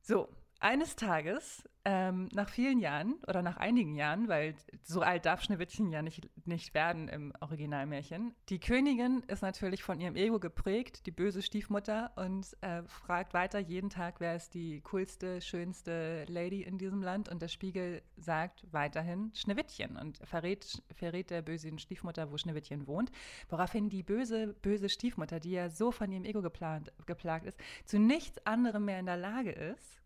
So, 0.03 0.29
eines 0.61 0.97
Tages, 0.97 1.65
ähm, 1.87 2.29
nach 2.33 2.51
vielen 2.51 2.79
Jahren 2.79 3.15
oder 3.27 3.41
nach 3.41 3.57
einigen 3.57 3.95
Jahren, 3.95 4.29
weil 4.29 4.55
so 4.83 5.01
alt 5.01 5.25
darf 5.25 5.43
Schneewittchen 5.43 5.91
ja 5.91 6.03
nicht, 6.03 6.29
nicht 6.47 6.75
werden 6.75 7.09
im 7.09 7.33
Originalmärchen, 7.41 8.35
die 8.51 8.61
Königin 8.61 9.23
ist 9.29 9.41
natürlich 9.41 9.83
von 9.83 9.99
ihrem 9.99 10.15
Ego 10.15 10.39
geprägt, 10.39 11.07
die 11.07 11.11
böse 11.11 11.41
Stiefmutter, 11.41 12.13
und 12.17 12.55
äh, 12.61 12.83
fragt 12.83 13.33
weiter 13.33 13.59
jeden 13.59 13.89
Tag, 13.89 14.21
wer 14.21 14.37
ist 14.37 14.53
die 14.53 14.83
coolste, 14.83 15.41
schönste 15.41 16.25
Lady 16.29 16.63
in 16.63 16.77
diesem 16.77 17.03
Land. 17.03 17.31
Und 17.31 17.41
der 17.41 17.49
Spiegel 17.49 18.03
sagt 18.17 18.67
weiterhin 18.71 19.33
Schneewittchen 19.35 19.97
und 19.97 20.19
verrät, 20.25 20.83
verrät 20.95 21.31
der 21.31 21.41
bösen 21.41 21.79
Stiefmutter, 21.79 22.31
wo 22.31 22.37
Schneewittchen 22.37 22.87
wohnt. 22.87 23.11
Woraufhin 23.49 23.89
die 23.89 24.03
böse, 24.03 24.55
böse 24.61 24.91
Stiefmutter, 24.91 25.41
die 25.41 25.53
ja 25.53 25.71
so 25.71 25.91
von 25.93 26.13
ihrem 26.13 26.25
Ego 26.25 26.43
geplant, 26.43 26.93
geplagt 27.07 27.47
ist, 27.47 27.59
zu 27.87 27.99
nichts 27.99 28.45
anderem 28.47 28.85
mehr 28.85 29.01
in 29.01 29.07
der 29.07 29.17
Lage 29.17 29.53
ist, 29.53 30.00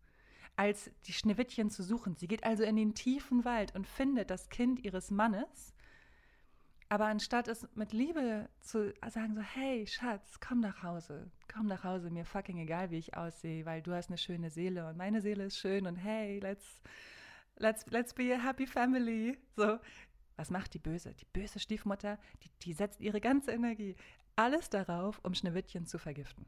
als 0.56 0.90
die 1.06 1.12
Schneewittchen 1.12 1.70
zu 1.70 1.82
suchen. 1.82 2.16
Sie 2.16 2.28
geht 2.28 2.44
also 2.44 2.62
in 2.62 2.76
den 2.76 2.94
tiefen 2.94 3.44
Wald 3.44 3.74
und 3.74 3.86
findet 3.86 4.30
das 4.30 4.48
Kind 4.48 4.84
ihres 4.84 5.10
Mannes. 5.10 5.74
Aber 6.88 7.06
anstatt 7.06 7.48
es 7.48 7.66
mit 7.74 7.92
Liebe 7.92 8.48
zu 8.60 8.92
sagen, 9.08 9.34
so, 9.34 9.40
hey, 9.40 9.86
Schatz, 9.86 10.38
komm 10.38 10.60
nach 10.60 10.82
Hause, 10.82 11.30
komm 11.52 11.66
nach 11.66 11.82
Hause, 11.82 12.10
mir 12.10 12.24
fucking 12.24 12.58
egal, 12.58 12.90
wie 12.90 12.98
ich 12.98 13.16
aussehe, 13.16 13.64
weil 13.66 13.82
du 13.82 13.92
hast 13.92 14.10
eine 14.10 14.18
schöne 14.18 14.50
Seele 14.50 14.88
und 14.88 14.96
meine 14.96 15.20
Seele 15.20 15.46
ist 15.46 15.58
schön 15.58 15.86
und 15.86 15.96
hey, 15.96 16.38
let's, 16.40 16.82
let's, 17.56 17.86
let's 17.86 18.14
be 18.14 18.32
a 18.34 18.38
happy 18.38 18.66
family. 18.66 19.38
So, 19.56 19.78
was 20.36 20.50
macht 20.50 20.74
die 20.74 20.78
Böse? 20.78 21.14
Die 21.14 21.26
böse 21.32 21.58
Stiefmutter, 21.58 22.18
die, 22.44 22.50
die 22.62 22.72
setzt 22.74 23.00
ihre 23.00 23.20
ganze 23.20 23.50
Energie, 23.52 23.96
alles 24.36 24.68
darauf, 24.68 25.18
um 25.24 25.34
Schneewittchen 25.34 25.86
zu 25.86 25.98
vergiften. 25.98 26.46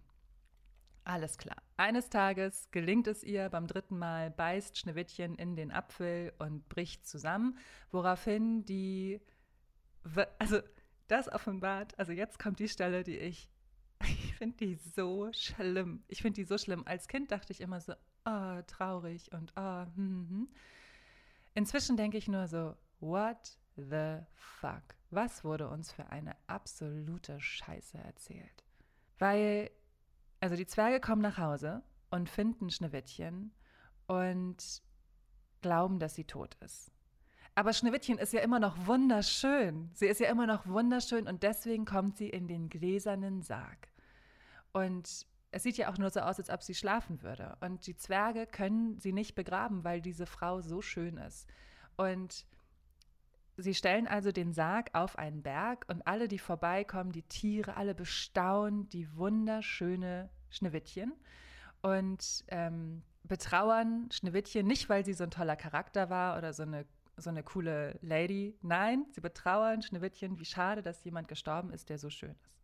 Alles 1.06 1.38
klar. 1.38 1.62
Eines 1.76 2.10
Tages 2.10 2.68
gelingt 2.72 3.06
es 3.06 3.22
ihr, 3.22 3.48
beim 3.48 3.68
dritten 3.68 3.96
Mal 3.96 4.28
beißt 4.28 4.76
Schneewittchen 4.76 5.36
in 5.36 5.54
den 5.54 5.70
Apfel 5.70 6.32
und 6.38 6.68
bricht 6.68 7.06
zusammen, 7.06 7.56
woraufhin 7.92 8.64
die, 8.64 9.20
also 10.40 10.58
das 11.06 11.32
offenbart, 11.32 11.96
also 11.96 12.10
jetzt 12.10 12.40
kommt 12.40 12.58
die 12.58 12.68
Stelle, 12.68 13.04
die 13.04 13.18
ich, 13.18 13.48
ich 14.02 14.34
finde 14.34 14.56
die 14.56 14.75
so 14.75 15.30
schlimm. 15.32 16.02
Ich 16.08 16.22
finde 16.22 16.40
die 16.40 16.44
so 16.44 16.58
schlimm. 16.58 16.82
Als 16.88 17.06
Kind 17.06 17.30
dachte 17.30 17.52
ich 17.52 17.60
immer 17.60 17.80
so, 17.80 17.92
oh, 18.25 18.62
traurig 18.66 19.30
und 19.30 19.52
oh, 19.54 19.82
hm, 19.82 19.94
hm. 19.94 20.28
hm. 20.28 20.48
Inzwischen 21.54 21.96
denke 21.96 22.18
ich 22.18 22.26
nur 22.26 22.48
so, 22.48 22.75
what 22.98 23.56
the 23.76 24.22
fuck? 24.34 24.82
Was 25.10 25.44
wurde 25.44 25.68
uns 25.68 25.92
für 25.92 26.08
eine 26.08 26.34
absolute 26.48 27.40
Scheiße 27.40 27.96
erzählt? 27.96 28.64
Weil 29.20 29.70
also 30.40 30.56
die 30.56 30.66
Zwerge 30.66 31.00
kommen 31.00 31.22
nach 31.22 31.38
Hause 31.38 31.82
und 32.10 32.28
finden 32.28 32.70
Schneewittchen 32.70 33.52
und 34.06 34.82
glauben, 35.60 35.98
dass 35.98 36.14
sie 36.14 36.24
tot 36.24 36.56
ist. 36.60 36.92
Aber 37.54 37.72
Schneewittchen 37.72 38.18
ist 38.18 38.34
ja 38.34 38.40
immer 38.40 38.60
noch 38.60 38.86
wunderschön. 38.86 39.90
Sie 39.94 40.06
ist 40.06 40.20
ja 40.20 40.28
immer 40.28 40.46
noch 40.46 40.66
wunderschön 40.66 41.26
und 41.26 41.42
deswegen 41.42 41.86
kommt 41.86 42.18
sie 42.18 42.28
in 42.28 42.48
den 42.48 42.68
gläsernen 42.68 43.42
Sarg. 43.42 43.88
Und 44.72 45.26
es 45.52 45.62
sieht 45.62 45.78
ja 45.78 45.90
auch 45.90 45.96
nur 45.96 46.10
so 46.10 46.20
aus, 46.20 46.38
als 46.38 46.50
ob 46.50 46.62
sie 46.62 46.74
schlafen 46.74 47.22
würde. 47.22 47.56
Und 47.60 47.86
die 47.86 47.96
Zwerge 47.96 48.46
können 48.46 48.98
sie 48.98 49.12
nicht 49.12 49.34
begraben, 49.34 49.84
weil 49.84 50.02
diese 50.02 50.26
Frau 50.26 50.60
so 50.60 50.82
schön 50.82 51.16
ist. 51.16 51.48
Und 51.96 52.44
sie 53.56 53.75
stellen 53.75 54.06
also 54.06 54.32
den 54.32 54.52
Sarg 54.52 54.90
auf 54.92 55.18
einen 55.18 55.42
Berg 55.42 55.84
und 55.88 56.06
alle, 56.06 56.28
die 56.28 56.38
vorbeikommen, 56.38 57.12
die 57.12 57.22
Tiere, 57.22 57.76
alle 57.76 57.94
bestaunen 57.94 58.88
die 58.88 59.14
wunderschöne 59.16 60.30
Schneewittchen 60.50 61.12
und 61.82 62.44
ähm, 62.48 63.02
betrauern 63.25 64.08
Schneewittchen 64.12 64.66
nicht, 64.66 64.88
weil 64.88 65.04
sie 65.04 65.14
so 65.14 65.25
ein 65.25 65.30
toller 65.30 65.56
Charakter 65.56 66.10
war 66.10 66.36
oder 66.38 66.52
so 66.52 66.62
eine, 66.62 66.86
so 67.16 67.30
eine 67.30 67.42
coole 67.42 67.98
Lady. 68.02 68.58
Nein, 68.62 69.06
sie 69.12 69.20
betrauern 69.20 69.82
Schneewittchen, 69.82 70.38
wie 70.38 70.44
schade, 70.44 70.82
dass 70.82 71.04
jemand 71.04 71.28
gestorben 71.28 71.72
ist, 71.72 71.88
der 71.88 71.98
so 71.98 72.10
schön 72.10 72.36
ist. 72.42 72.56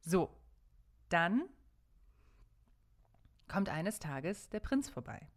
So, 0.00 0.36
dann 1.08 1.44
kommt 3.48 3.68
eines 3.68 3.98
Tages 3.98 4.48
der 4.50 4.60
Prinz 4.60 4.88
vorbei. 4.88 5.28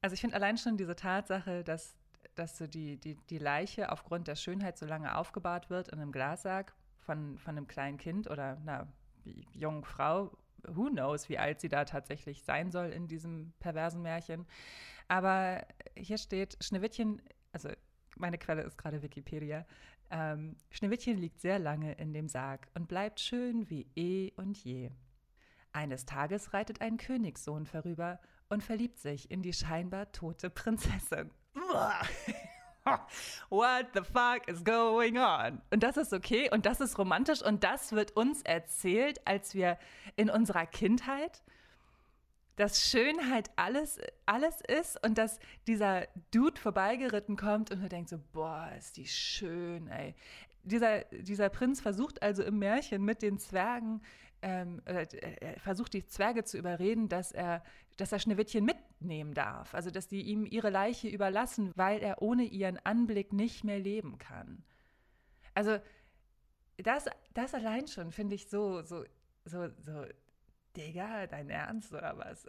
Also 0.00 0.14
ich 0.14 0.20
finde 0.20 0.36
allein 0.36 0.56
schon 0.56 0.76
diese 0.76 0.94
Tatsache, 0.94 1.64
dass, 1.64 1.97
dass 2.38 2.56
so 2.56 2.66
die, 2.66 2.98
die, 2.98 3.16
die 3.28 3.38
Leiche 3.38 3.90
aufgrund 3.92 4.28
der 4.28 4.36
Schönheit 4.36 4.78
so 4.78 4.86
lange 4.86 5.16
aufgebahrt 5.16 5.70
wird 5.70 5.88
in 5.88 6.00
einem 6.00 6.12
Glassarg 6.12 6.74
von, 7.00 7.38
von 7.38 7.56
einem 7.56 7.66
kleinen 7.66 7.98
Kind 7.98 8.30
oder 8.30 8.56
einer 8.56 8.88
jungen 9.52 9.84
Frau, 9.84 10.36
who 10.66 10.86
knows, 10.86 11.28
wie 11.28 11.38
alt 11.38 11.60
sie 11.60 11.68
da 11.68 11.84
tatsächlich 11.84 12.42
sein 12.42 12.70
soll 12.70 12.86
in 12.90 13.06
diesem 13.08 13.52
perversen 13.60 14.02
Märchen. 14.02 14.46
Aber 15.08 15.66
hier 15.96 16.18
steht, 16.18 16.56
Schneewittchen, 16.60 17.22
also 17.52 17.70
meine 18.16 18.38
Quelle 18.38 18.62
ist 18.62 18.76
gerade 18.76 19.02
Wikipedia, 19.02 19.66
ähm, 20.10 20.56
Schneewittchen 20.70 21.18
liegt 21.18 21.40
sehr 21.40 21.58
lange 21.58 21.92
in 21.94 22.12
dem 22.12 22.28
Sarg 22.28 22.68
und 22.74 22.88
bleibt 22.88 23.20
schön 23.20 23.68
wie 23.68 23.86
eh 23.94 24.32
und 24.36 24.56
je. 24.56 24.90
Eines 25.72 26.06
Tages 26.06 26.54
reitet 26.54 26.80
ein 26.80 26.96
Königssohn 26.96 27.66
vorüber 27.66 28.20
und 28.48 28.62
verliebt 28.62 28.98
sich 28.98 29.30
in 29.30 29.42
die 29.42 29.52
scheinbar 29.52 30.10
tote 30.12 30.50
Prinzessin. 30.50 31.30
What 33.50 33.88
the 33.94 34.02
fuck 34.02 34.48
is 34.48 34.64
going 34.64 35.18
on? 35.18 35.60
Und 35.70 35.82
das 35.82 35.96
ist 35.96 36.12
okay 36.12 36.50
und 36.50 36.64
das 36.66 36.80
ist 36.80 36.98
romantisch 36.98 37.42
und 37.42 37.64
das 37.64 37.92
wird 37.92 38.12
uns 38.12 38.42
erzählt, 38.42 39.26
als 39.26 39.54
wir 39.54 39.78
in 40.16 40.30
unserer 40.30 40.66
Kindheit 40.66 41.42
dass 42.58 42.90
Schönheit 42.90 43.50
alles, 43.54 44.00
alles 44.26 44.60
ist 44.66 45.02
und 45.04 45.16
dass 45.16 45.38
dieser 45.68 46.08
Dude 46.32 46.60
vorbeigeritten 46.60 47.36
kommt 47.36 47.70
und 47.70 47.80
du 47.80 47.88
denkst 47.88 48.10
so, 48.10 48.18
boah, 48.32 48.68
ist 48.76 48.96
die 48.96 49.06
schön, 49.06 49.86
ey. 49.86 50.16
Dieser, 50.64 51.04
dieser 51.04 51.50
Prinz 51.50 51.80
versucht 51.80 52.20
also 52.20 52.42
im 52.42 52.58
Märchen 52.58 53.04
mit 53.04 53.22
den 53.22 53.38
Zwergen, 53.38 54.02
ähm, 54.42 54.82
äh, 54.86 55.06
versucht 55.60 55.92
die 55.92 56.04
Zwerge 56.04 56.42
zu 56.42 56.58
überreden, 56.58 57.08
dass 57.08 57.30
er, 57.30 57.62
dass 57.96 58.10
er 58.10 58.18
Schneewittchen 58.18 58.64
mitnehmen 59.00 59.34
darf. 59.34 59.74
Also, 59.74 59.90
dass 59.90 60.08
die 60.08 60.22
ihm 60.22 60.46
ihre 60.46 60.70
Leiche 60.70 61.08
überlassen, 61.08 61.72
weil 61.76 62.00
er 62.00 62.22
ohne 62.22 62.44
ihren 62.44 62.78
Anblick 62.78 63.32
nicht 63.32 63.64
mehr 63.64 63.78
leben 63.78 64.18
kann. 64.18 64.64
Also, 65.54 65.78
das, 66.76 67.06
das 67.34 67.54
allein 67.54 67.86
schon 67.88 68.12
finde 68.12 68.34
ich 68.34 68.48
so, 68.48 68.82
so, 68.82 69.04
so, 69.44 69.68
so 69.80 70.04
Digga, 70.76 71.26
dein 71.26 71.50
Ernst 71.50 71.92
oder 71.92 72.16
was? 72.16 72.46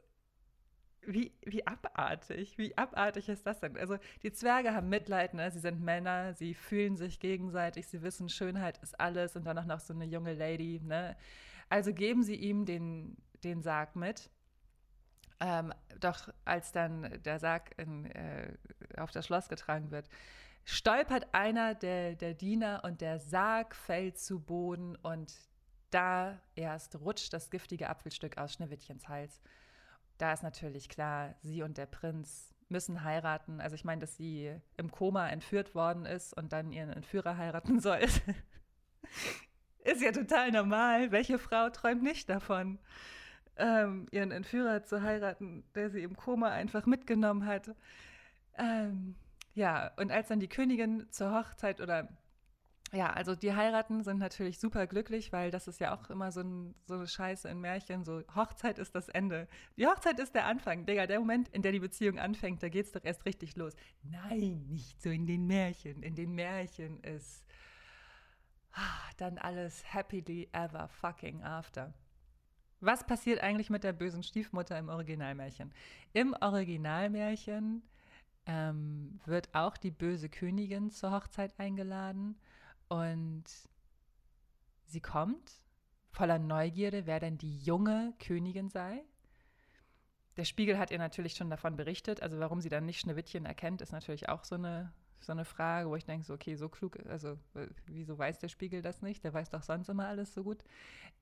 Wie, 1.02 1.32
wie 1.44 1.66
abartig, 1.66 2.58
wie 2.58 2.78
abartig 2.78 3.30
ist 3.30 3.48
das 3.48 3.62
denn? 3.62 3.78
Also 3.78 3.98
die 4.22 4.34
Zwerge 4.34 4.76
haben 4.76 4.90
Mitleid, 4.90 5.34
ne? 5.34 5.50
sie 5.50 5.60
sind 5.60 5.82
Männer, 5.82 6.34
sie 6.34 6.54
fühlen 6.54 6.98
sich 6.98 7.20
gegenseitig, 7.20 7.88
sie 7.88 8.02
wissen, 8.04 8.28
Schönheit 8.28 8.78
ist 8.80 9.00
alles 9.00 9.36
und 9.36 9.46
dann 9.46 9.58
auch 9.58 9.66
noch 9.66 9.80
so 9.80 9.94
eine 9.94 10.06
junge 10.06 10.34
Lady. 10.34 10.82
Ne? 10.84 11.16
Also 11.70 11.94
geben 11.94 12.22
sie 12.22 12.36
ihm 12.36 12.66
den, 12.66 13.16
den 13.44 13.62
Sarg 13.64 13.96
mit. 13.96 14.30
Ähm, 15.40 15.74
doch 16.00 16.30
als 16.46 16.72
dann 16.72 17.22
der 17.24 17.40
Sarg 17.40 17.72
in, 17.78 18.06
äh, 18.08 18.54
auf 18.98 19.12
das 19.12 19.26
Schloss 19.26 19.48
getragen 19.48 19.92
wird, 19.92 20.10
stolpert 20.66 21.34
einer 21.34 21.76
der, 21.76 22.16
der 22.16 22.34
Diener 22.34 22.82
und 22.84 23.02
der 23.02 23.20
Sarg 23.20 23.76
fällt 23.76 24.20
zu 24.20 24.40
Boden 24.40 24.96
und 24.98 25.34
da 25.92 26.40
erst 26.56 27.00
rutscht 27.00 27.34
das 27.34 27.50
giftige 27.50 27.90
Apfelstück 27.90 28.38
aus 28.38 28.54
Schneewittchens 28.54 29.08
Hals. 29.08 29.42
Da 30.18 30.34
ist 30.34 30.44
natürlich 30.44 30.90
klar, 30.90 31.36
sie 31.42 31.64
und 31.64 31.78
der 31.78 31.86
Prinz 31.86 32.54
müssen 32.68 33.04
heiraten. 33.04 33.62
Also 33.62 33.76
ich 33.76 33.84
meine, 33.84 34.02
dass 34.02 34.16
sie 34.16 34.54
im 34.78 34.92
Koma 34.92 35.28
entführt 35.30 35.74
worden 35.74 36.06
ist 36.06 36.36
und 36.38 36.54
dann 36.54 36.72
ihren 36.72 36.92
Entführer 36.92 37.38
heiraten 37.38 37.80
soll, 37.82 38.00
ist 39.80 40.02
ja 40.02 40.12
total 40.12 40.52
normal. 40.52 41.12
Welche 41.12 41.40
Frau 41.40 41.70
träumt 41.70 42.04
nicht 42.04 42.30
davon, 42.30 42.80
ähm, 43.60 44.08
ihren 44.12 44.32
Entführer 44.32 44.84
zu 44.84 45.02
heiraten, 45.02 45.64
der 45.76 45.90
sie 45.90 46.04
im 46.04 46.16
Koma 46.16 46.50
einfach 46.50 46.86
mitgenommen 46.86 47.46
hat? 47.46 47.76
Ähm, 48.58 49.16
ja, 49.54 49.92
und 49.98 50.12
als 50.12 50.30
dann 50.30 50.40
die 50.40 50.48
Königin 50.48 51.08
zur 51.12 51.32
Hochzeit 51.34 51.82
oder 51.82 52.10
ja, 52.92 53.12
also 53.12 53.36
die 53.36 53.54
heiraten, 53.54 54.04
sind 54.04 54.18
natürlich 54.18 54.60
super 54.60 54.88
glücklich, 54.88 55.32
weil 55.32 55.52
das 55.52 55.68
ist 55.68 55.80
ja 55.80 55.96
auch 55.96 56.10
immer 56.10 56.32
so, 56.32 56.42
ein, 56.42 56.74
so 56.88 56.96
eine 56.96 57.08
Scheiße 57.08 57.48
in 57.48 57.60
Märchen. 57.60 58.04
So, 58.04 58.24
Hochzeit 58.34 58.80
ist 58.80 58.96
das 58.96 59.10
Ende. 59.10 59.48
Die 59.78 59.86
Hochzeit 59.86 60.20
ist 60.20 60.34
der 60.34 60.46
Anfang. 60.46 60.88
Digga, 60.88 61.06
der 61.06 61.20
Moment, 61.20 61.50
in 61.50 61.62
der 61.62 61.72
die 61.72 61.80
Beziehung 61.80 62.18
anfängt, 62.18 62.64
da 62.64 62.70
geht 62.70 62.88
es 62.88 62.92
doch 62.92 63.04
erst 63.04 63.26
richtig 63.26 63.56
los. 63.56 63.76
Nein, 64.02 64.66
nicht 64.70 65.02
so 65.02 65.10
in 65.10 65.28
den 65.28 65.46
Märchen. 65.46 66.02
In 66.02 66.16
den 66.16 66.34
Märchen 66.34 67.00
ist 67.02 67.46
ah, 68.74 69.12
dann 69.18 69.38
alles 69.38 69.94
happily 69.94 70.50
ever 70.52 70.88
fucking 70.88 71.44
after. 71.44 71.94
Was 72.82 73.06
passiert 73.06 73.42
eigentlich 73.42 73.70
mit 73.70 73.84
der 73.84 73.94
bösen 73.94 74.24
Stiefmutter 74.24 74.78
im 74.78 74.90
Originalmärchen? 74.90 75.74
Im 76.14 76.34
Originalmärchen 76.40 77.84
ähm, 78.46 79.20
wird 79.26 79.54
auch 79.54 79.78
die 79.78 79.92
böse 79.92 80.30
Königin 80.30 80.90
zur 80.90 81.12
Hochzeit 81.12 81.60
eingeladen 81.60 82.38
und 82.88 83.44
sie 84.86 85.02
kommt 85.02 85.62
voller 86.12 86.40
Neugierde, 86.40 87.06
wer 87.06 87.20
denn 87.20 87.38
die 87.38 87.60
junge 87.60 88.14
Königin 88.20 88.70
sei. 88.70 89.04
Der 90.38 90.46
Spiegel 90.46 90.80
hat 90.80 90.90
ihr 90.90 90.98
natürlich 90.98 91.34
schon 91.34 91.50
davon 91.50 91.76
berichtet. 91.76 92.24
Also 92.24 92.40
warum 92.40 92.62
sie 92.62 92.70
dann 92.70 92.86
nicht 92.86 93.02
Schneewittchen 93.02 93.46
erkennt, 93.46 93.82
ist 93.82 93.92
natürlich 93.92 94.30
auch 94.30 94.44
so 94.44 94.56
eine, 94.56 94.94
so 95.22 95.32
eine 95.32 95.46
Frage, 95.46 95.90
wo 95.90 95.96
ich 95.96 96.06
denke, 96.06 96.26
so, 96.26 96.34
okay, 96.34 96.56
so 96.56 96.70
klug, 96.70 96.98
also 97.08 97.38
wieso 97.88 98.18
weiß 98.18 98.40
der 98.40 98.48
Spiegel 98.48 98.82
das 98.82 99.02
nicht? 99.02 99.24
Der 99.24 99.34
weiß 99.34 99.50
doch 99.50 99.64
sonst 99.64 99.90
immer 99.90 100.08
alles 100.08 100.34
so 100.34 100.44
gut. 100.44 100.64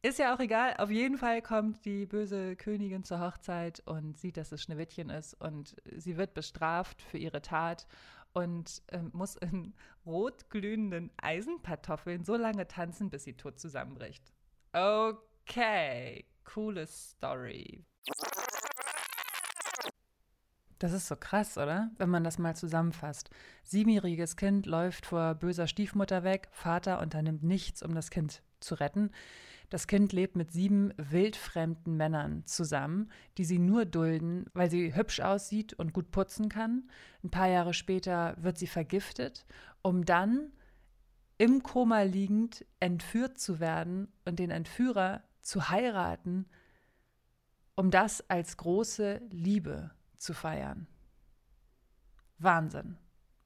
Ist 0.01 0.19
ja 0.19 0.33
auch 0.35 0.39
egal. 0.39 0.75
Auf 0.77 0.91
jeden 0.91 1.17
Fall 1.17 1.41
kommt 1.41 1.83
die 1.85 2.05
böse 2.05 2.55
Königin 2.55 3.03
zur 3.03 3.19
Hochzeit 3.19 3.81
und 3.85 4.17
sieht, 4.17 4.37
dass 4.37 4.51
es 4.51 4.61
Schneewittchen 4.61 5.09
ist 5.09 5.33
und 5.33 5.75
sie 5.95 6.17
wird 6.17 6.33
bestraft 6.33 7.01
für 7.01 7.17
ihre 7.17 7.41
Tat 7.41 7.87
und 8.33 8.83
äh, 8.87 8.99
muss 9.13 9.35
in 9.35 9.73
rotglühenden 10.05 11.11
Eisenkartoffeln 11.17 12.23
so 12.23 12.35
lange 12.35 12.67
tanzen, 12.67 13.09
bis 13.09 13.23
sie 13.23 13.33
tot 13.33 13.59
zusammenbricht. 13.59 14.31
Okay, 14.73 16.25
coole 16.43 16.85
Story. 16.85 17.83
Das 20.79 20.93
ist 20.93 21.07
so 21.07 21.15
krass, 21.15 21.57
oder? 21.57 21.89
Wenn 21.97 22.09
man 22.09 22.23
das 22.23 22.37
mal 22.37 22.55
zusammenfasst. 22.55 23.29
Siebenjähriges 23.63 24.35
Kind 24.35 24.65
läuft 24.65 25.07
vor 25.07 25.35
böser 25.35 25.67
Stiefmutter 25.67 26.23
weg, 26.23 26.49
Vater 26.51 26.99
unternimmt 27.01 27.43
nichts, 27.43 27.81
um 27.81 27.95
das 27.95 28.11
Kind 28.11 28.43
zu 28.59 28.75
retten. 28.75 29.11
Das 29.69 29.87
Kind 29.87 30.13
lebt 30.13 30.37
mit 30.37 30.51
sieben 30.51 30.93
wildfremden 30.97 31.97
Männern 31.97 32.43
zusammen, 32.45 33.11
die 33.37 33.43
sie 33.43 33.59
nur 33.59 33.85
dulden, 33.85 34.45
weil 34.53 34.69
sie 34.69 34.95
hübsch 34.95 35.19
aussieht 35.19 35.73
und 35.73 35.93
gut 35.93 36.11
putzen 36.11 36.47
kann. 36.47 36.89
Ein 37.23 37.31
paar 37.31 37.49
Jahre 37.49 37.73
später 37.73 38.35
wird 38.39 38.57
sie 38.57 38.67
vergiftet, 38.67 39.45
um 39.81 40.05
dann 40.05 40.51
im 41.37 41.63
Koma 41.63 42.03
liegend 42.03 42.65
entführt 42.79 43.39
zu 43.39 43.59
werden 43.59 44.07
und 44.25 44.39
den 44.39 44.51
Entführer 44.51 45.23
zu 45.41 45.69
heiraten, 45.69 46.45
um 47.75 47.91
das 47.91 48.27
als 48.29 48.57
große 48.57 49.21
Liebe 49.29 49.91
zu 50.17 50.33
feiern. 50.33 50.87
Wahnsinn. 52.37 52.97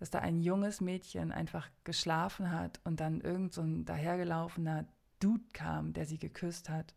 Dass 0.00 0.10
da 0.10 0.18
ein 0.18 0.40
junges 0.40 0.80
Mädchen 0.80 1.30
einfach 1.30 1.70
geschlafen 1.84 2.50
hat 2.50 2.80
und 2.84 2.98
dann 2.98 3.20
irgend 3.20 3.54
so 3.54 3.62
ein 3.62 3.84
dahergelaufener 3.84 4.86
Dude 5.20 5.46
kam, 5.52 5.92
der 5.92 6.06
sie 6.06 6.18
geküsst 6.18 6.68
hat. 6.68 6.94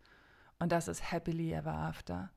Und 0.58 0.72
das 0.72 0.88
ist 0.88 1.12
happily 1.12 1.54
ever 1.54 1.74
after. 1.74 2.32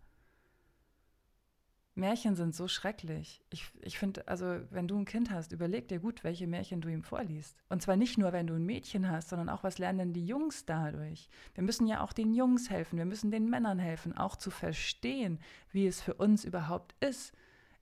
Märchen 1.97 2.35
sind 2.35 2.55
so 2.55 2.67
schrecklich. 2.67 3.41
Ich, 3.51 3.71
ich 3.83 3.99
finde, 3.99 4.27
also 4.27 4.61
wenn 4.71 4.89
du 4.89 4.99
ein 4.99 5.05
Kind 5.05 5.31
hast, 5.31 5.53
überleg 5.53 5.87
dir 5.87 6.01
gut, 6.01 6.25
welche 6.25 6.49
Märchen 6.49 6.81
du 6.81 6.89
ihm 6.89 7.03
vorliest. 7.03 7.57
Und 7.69 7.83
zwar 7.83 7.97
nicht 7.97 8.19
nur, 8.19 8.33
wenn 8.33 8.49
du 8.49 8.55
ein 8.55 8.67
Mädchen 8.67 9.09
hast, 9.09 9.29
sondern 9.29 9.49
auch, 9.49 9.63
was 9.63 9.79
lernen 9.79 9.99
denn 9.99 10.13
die 10.13 10.27
Jungs 10.27 10.67
dadurch? 10.67 11.29
Wir 11.55 11.63
müssen 11.63 11.87
ja 11.87 12.01
auch 12.01 12.13
den 12.13 12.35
Jungs 12.35 12.69
helfen, 12.69 12.99
wir 12.99 13.05
müssen 13.05 13.31
den 13.31 13.49
Männern 13.49 13.79
helfen, 13.79 14.17
auch 14.17 14.35
zu 14.35 14.51
verstehen, 14.51 15.39
wie 15.71 15.87
es 15.87 16.01
für 16.01 16.15
uns 16.15 16.45
überhaupt 16.45 16.97
ist, 16.99 17.33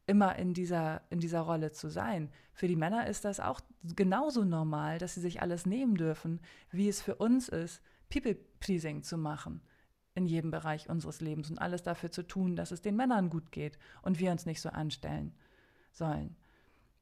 immer 0.06 0.36
in 0.36 0.52
dieser, 0.52 1.02
in 1.08 1.20
dieser 1.20 1.40
Rolle 1.40 1.72
zu 1.72 1.88
sein. 1.88 2.30
Für 2.52 2.68
die 2.68 2.76
Männer 2.76 3.06
ist 3.06 3.24
das 3.24 3.40
auch 3.40 3.60
genauso 3.82 4.44
normal, 4.44 4.98
dass 4.98 5.14
sie 5.14 5.20
sich 5.20 5.40
alles 5.40 5.64
nehmen 5.64 5.94
dürfen, 5.94 6.40
wie 6.70 6.88
es 6.88 7.00
für 7.00 7.14
uns 7.14 7.48
ist, 7.48 7.82
People-Pleasing 8.10 9.04
zu 9.04 9.16
machen 9.16 9.62
in 10.14 10.26
jedem 10.26 10.50
Bereich 10.50 10.88
unseres 10.88 11.20
Lebens 11.20 11.50
und 11.50 11.58
alles 11.58 11.82
dafür 11.82 12.10
zu 12.10 12.22
tun, 12.22 12.56
dass 12.56 12.70
es 12.70 12.82
den 12.82 12.96
Männern 12.96 13.30
gut 13.30 13.50
geht 13.52 13.78
und 14.02 14.18
wir 14.18 14.30
uns 14.30 14.46
nicht 14.46 14.60
so 14.60 14.68
anstellen 14.68 15.34
sollen. 15.90 16.36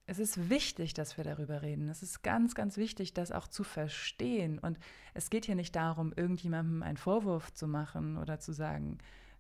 Es 0.07 0.19
ist 0.19 0.51
wichtig, 0.51 0.93
dass 0.95 1.17
wir 1.17 1.25
darüber 1.25 1.63
reden. 1.63 1.89
Es 1.89 2.03
ist 2.03 2.23
ganz, 2.23 2.57
ganz 2.57 2.77
wichtig, 2.77 3.15
das 3.15 3.31
auch 3.31 3.47
zu 3.47 3.63
verstehen. 3.63 4.59
Und 4.59 4.77
es 5.15 5.31
geht 5.31 5.45
hier 5.47 5.55
nicht 5.55 5.77
darum, 5.77 6.13
irgendjemandem 6.15 6.83
einen 6.83 6.97
Vorwurf 6.97 7.53
zu 7.53 7.69
machen 7.69 8.17
oder 8.17 8.41
zu 8.41 8.53
sagen, 8.53 8.99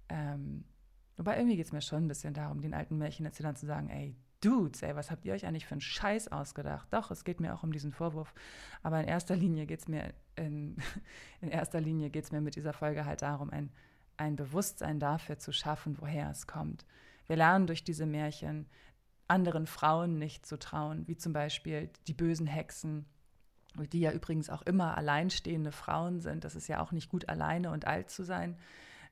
ähm, 0.08 0.64
wobei 1.16 1.36
irgendwie 1.38 1.56
geht 1.56 1.66
es 1.66 1.72
mir 1.72 1.82
schon 1.82 2.04
ein 2.04 2.08
bisschen 2.08 2.34
darum, 2.34 2.60
den 2.60 2.74
alten 2.74 2.98
Märchenerzählern 2.98 3.56
zu 3.56 3.66
sagen, 3.66 3.88
ey, 3.88 4.16
Dudes, 4.40 4.82
ey, 4.82 4.96
was 4.96 5.10
habt 5.10 5.24
ihr 5.24 5.34
euch 5.34 5.44
eigentlich 5.44 5.66
für 5.66 5.72
einen 5.72 5.80
Scheiß 5.82 6.28
ausgedacht? 6.28 6.88
Doch, 6.90 7.10
es 7.10 7.24
geht 7.24 7.40
mir 7.40 7.54
auch 7.54 7.62
um 7.62 7.72
diesen 7.72 7.92
Vorwurf. 7.92 8.32
Aber 8.82 9.00
in 9.00 9.06
erster 9.06 9.36
Linie 9.36 9.66
geht 9.66 9.80
es 9.80 9.88
mir, 9.88 10.14
in, 10.36 10.76
in 11.40 11.50
erster 11.50 11.80
Linie 11.80 12.10
geht 12.10 12.32
mir 12.32 12.40
mit 12.40 12.56
dieser 12.56 12.72
Folge 12.72 13.04
halt 13.04 13.22
darum, 13.22 13.50
ein, 13.50 13.70
ein 14.16 14.36
Bewusstsein 14.36 14.98
dafür 14.98 15.38
zu 15.38 15.52
schaffen, 15.52 16.00
woher 16.00 16.30
es 16.30 16.46
kommt. 16.46 16.86
Wir 17.26 17.36
lernen 17.36 17.66
durch 17.66 17.84
diese 17.84 18.06
Märchen, 18.06 18.66
anderen 19.28 19.66
Frauen 19.66 20.18
nicht 20.18 20.46
zu 20.46 20.58
trauen, 20.58 21.06
wie 21.06 21.16
zum 21.16 21.32
Beispiel 21.32 21.90
die 22.08 22.14
bösen 22.14 22.46
Hexen, 22.46 23.06
die 23.92 24.00
ja 24.00 24.10
übrigens 24.10 24.50
auch 24.50 24.62
immer 24.62 24.96
alleinstehende 24.96 25.70
Frauen 25.70 26.20
sind. 26.20 26.44
Das 26.44 26.56
ist 26.56 26.66
ja 26.66 26.80
auch 26.80 26.92
nicht 26.92 27.10
gut, 27.10 27.28
alleine 27.28 27.70
und 27.70 27.86
alt 27.86 28.10
zu 28.10 28.24
sein. 28.24 28.58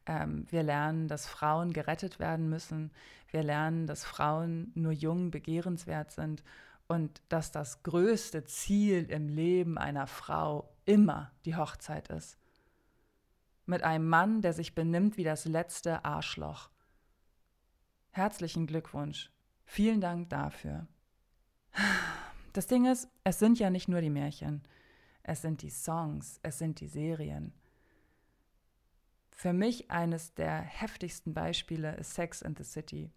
Ähm, 0.09 0.47
wir 0.51 0.63
lernen, 0.63 1.07
dass 1.07 1.27
Frauen 1.27 1.73
gerettet 1.73 2.19
werden 2.19 2.49
müssen. 2.49 2.91
Wir 3.31 3.43
lernen, 3.43 3.87
dass 3.87 4.05
Frauen 4.05 4.73
nur 4.75 4.93
jung 4.93 5.31
begehrenswert 5.31 6.11
sind 6.11 6.43
und 6.89 7.21
dass 7.29 7.53
das 7.53 7.83
größte 7.83 8.45
Ziel 8.47 9.05
im 9.11 9.29
Leben 9.29 9.77
einer 9.77 10.07
Frau 10.07 10.75
immer 10.87 11.31
die 11.45 11.55
Hochzeit 11.55 12.09
ist. 12.09 12.39
Mit 13.67 13.83
einem 13.85 14.09
Mann, 14.09 14.41
der 14.41 14.55
sich 14.55 14.75
benimmt 14.75 15.19
wie 15.19 15.25
das 15.25 15.45
letzte 15.45 16.07
Arschloch. 16.07 16.71
Herzlichen 18.11 18.67
Glückwunsch. 18.67 19.31
Vielen 19.67 20.01
Dank 20.01 20.31
dafür. 20.31 20.87
Das 22.55 22.67
Ding 22.67 22.87
ist, 22.87 23.09
es 23.25 23.39
sind 23.39 23.59
ja 23.59 23.69
nicht 23.69 23.89
nur 23.89 24.01
die 24.01 24.09
Märchen. 24.09 24.63
Es 25.23 25.43
sind 25.43 25.61
die 25.61 25.69
Songs, 25.69 26.41
es 26.43 26.59
sind 26.59 26.81
die 26.81 26.89
Serien. 26.89 27.53
Für 29.41 29.53
mich 29.53 29.89
eines 29.89 30.35
der 30.35 30.59
heftigsten 30.63 31.33
Beispiele 31.33 31.95
ist 31.95 32.15
Sex 32.15 32.43
in 32.43 32.57
the 32.57 32.65
City. 32.65 33.13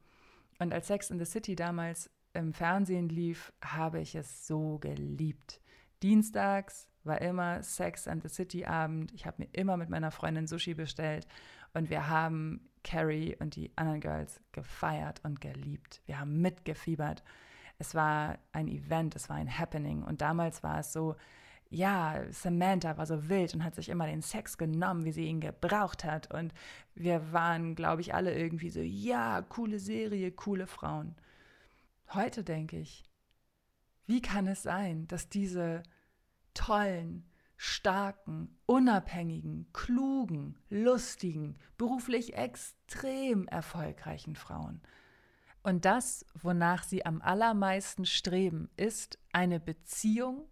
Und 0.59 0.71
als 0.71 0.85
Sex 0.85 1.09
in 1.09 1.17
the 1.17 1.25
City 1.25 1.55
damals 1.55 2.11
im 2.33 2.53
Fernsehen 2.53 3.09
lief, 3.09 3.51
habe 3.59 3.99
ich 3.99 4.13
es 4.13 4.45
so 4.45 4.77
geliebt. 4.77 5.59
Dienstags 6.03 6.87
war 7.03 7.19
immer 7.21 7.63
Sex 7.63 8.07
and 8.07 8.21
the 8.21 8.29
City 8.29 8.65
Abend. 8.65 9.11
Ich 9.13 9.25
habe 9.25 9.41
mir 9.41 9.49
immer 9.53 9.77
mit 9.77 9.89
meiner 9.89 10.11
Freundin 10.11 10.45
Sushi 10.45 10.75
bestellt 10.75 11.25
und 11.73 11.89
wir 11.89 12.07
haben 12.07 12.69
Carrie 12.83 13.35
und 13.39 13.55
die 13.55 13.75
anderen 13.75 13.99
Girls 13.99 14.39
gefeiert 14.51 15.21
und 15.23 15.41
geliebt. 15.41 16.03
Wir 16.05 16.19
haben 16.19 16.39
mitgefiebert. 16.39 17.23
Es 17.79 17.95
war 17.95 18.37
ein 18.51 18.67
Event, 18.67 19.15
es 19.15 19.27
war 19.27 19.37
ein 19.37 19.57
Happening 19.57 20.03
und 20.03 20.21
damals 20.21 20.61
war 20.61 20.81
es 20.81 20.93
so, 20.93 21.15
ja, 21.71 22.21
Samantha 22.31 22.97
war 22.97 23.05
so 23.05 23.29
wild 23.29 23.55
und 23.55 23.63
hat 23.63 23.75
sich 23.75 23.89
immer 23.89 24.05
den 24.05 24.21
Sex 24.21 24.57
genommen, 24.57 25.05
wie 25.05 25.13
sie 25.13 25.25
ihn 25.25 25.39
gebraucht 25.39 26.03
hat. 26.03 26.31
Und 26.31 26.53
wir 26.93 27.31
waren, 27.31 27.75
glaube 27.75 28.01
ich, 28.01 28.13
alle 28.13 28.37
irgendwie 28.37 28.69
so, 28.69 28.81
ja, 28.81 29.41
coole 29.41 29.79
Serie, 29.79 30.31
coole 30.31 30.67
Frauen. 30.67 31.15
Heute 32.13 32.43
denke 32.43 32.77
ich, 32.77 33.05
wie 34.05 34.21
kann 34.21 34.47
es 34.47 34.63
sein, 34.63 35.07
dass 35.07 35.29
diese 35.29 35.81
tollen, 36.53 37.25
starken, 37.55 38.57
unabhängigen, 38.65 39.67
klugen, 39.71 40.57
lustigen, 40.69 41.57
beruflich 41.77 42.35
extrem 42.35 43.47
erfolgreichen 43.47 44.35
Frauen 44.35 44.81
und 45.63 45.85
das, 45.85 46.25
wonach 46.33 46.83
sie 46.83 47.05
am 47.05 47.21
allermeisten 47.21 48.05
streben, 48.05 48.69
ist 48.77 49.19
eine 49.31 49.59
Beziehung 49.59 50.47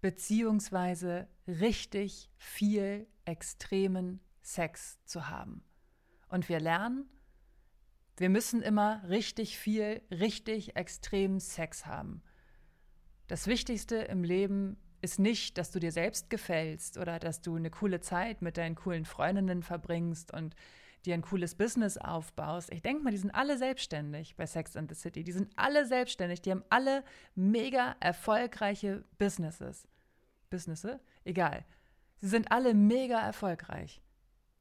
beziehungsweise 0.00 1.28
richtig 1.46 2.30
viel 2.36 3.06
extremen 3.24 4.20
Sex 4.42 4.98
zu 5.04 5.28
haben. 5.28 5.62
Und 6.28 6.48
wir 6.48 6.60
lernen, 6.60 7.08
wir 8.16 8.30
müssen 8.30 8.62
immer 8.62 9.02
richtig 9.08 9.58
viel, 9.58 10.02
richtig 10.10 10.76
extremen 10.76 11.40
Sex 11.40 11.86
haben. 11.86 12.22
Das 13.26 13.46
Wichtigste 13.46 13.96
im 13.96 14.24
Leben 14.24 14.76
ist 15.02 15.18
nicht, 15.18 15.58
dass 15.58 15.70
du 15.70 15.78
dir 15.78 15.92
selbst 15.92 16.30
gefällst 16.30 16.96
oder 16.96 17.18
dass 17.18 17.42
du 17.42 17.56
eine 17.56 17.70
coole 17.70 18.00
Zeit 18.00 18.40
mit 18.40 18.56
deinen 18.56 18.74
coolen 18.74 19.04
Freundinnen 19.04 19.62
verbringst 19.62 20.32
und 20.32 20.54
dir 21.06 21.14
ein 21.14 21.22
cooles 21.22 21.54
Business 21.54 21.96
aufbaust. 21.96 22.72
Ich 22.72 22.82
denke 22.82 23.02
mal, 23.02 23.10
die 23.10 23.16
sind 23.16 23.34
alle 23.34 23.56
selbstständig 23.56 24.36
bei 24.36 24.46
Sex 24.46 24.76
and 24.76 24.90
the 24.90 25.00
City. 25.00 25.24
Die 25.24 25.32
sind 25.32 25.50
alle 25.56 25.86
selbstständig. 25.86 26.42
Die 26.42 26.50
haben 26.50 26.64
alle 26.68 27.04
mega 27.34 27.96
erfolgreiche 28.00 29.04
Businesses. 29.18 29.88
Businesse, 30.50 31.00
egal. 31.24 31.64
Sie 32.18 32.28
sind 32.28 32.50
alle 32.50 32.74
mega 32.74 33.20
erfolgreich. 33.20 34.02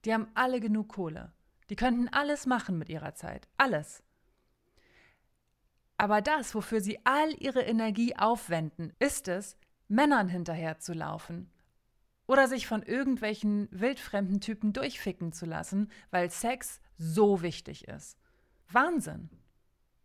Die 0.03 0.13
haben 0.13 0.27
alle 0.36 0.60
genug 0.60 0.89
Kohle. 0.89 1.31
Die 1.69 1.75
könnten 1.75 2.10
alles 2.10 2.45
machen 2.45 2.77
mit 2.77 2.89
ihrer 2.89 3.15
Zeit. 3.15 3.47
Alles. 3.58 4.03
Aber 5.97 6.21
das, 6.21 6.53
wofür 6.53 6.81
sie 6.81 6.99
all 7.05 7.34
ihre 7.41 7.62
Energie 7.62 8.15
aufwenden, 8.15 8.93
ist 8.99 9.27
es, 9.27 9.58
Männern 9.88 10.27
hinterherzulaufen 10.27 11.49
oder 12.27 12.47
sich 12.47 12.67
von 12.67 12.83
irgendwelchen 12.83 13.67
wildfremden 13.71 14.41
Typen 14.41 14.73
durchficken 14.73 15.31
zu 15.31 15.45
lassen, 15.45 15.91
weil 16.11 16.29
Sex 16.31 16.79
so 16.97 17.41
wichtig 17.41 17.88
ist. 17.88 18.17
Wahnsinn. 18.69 19.29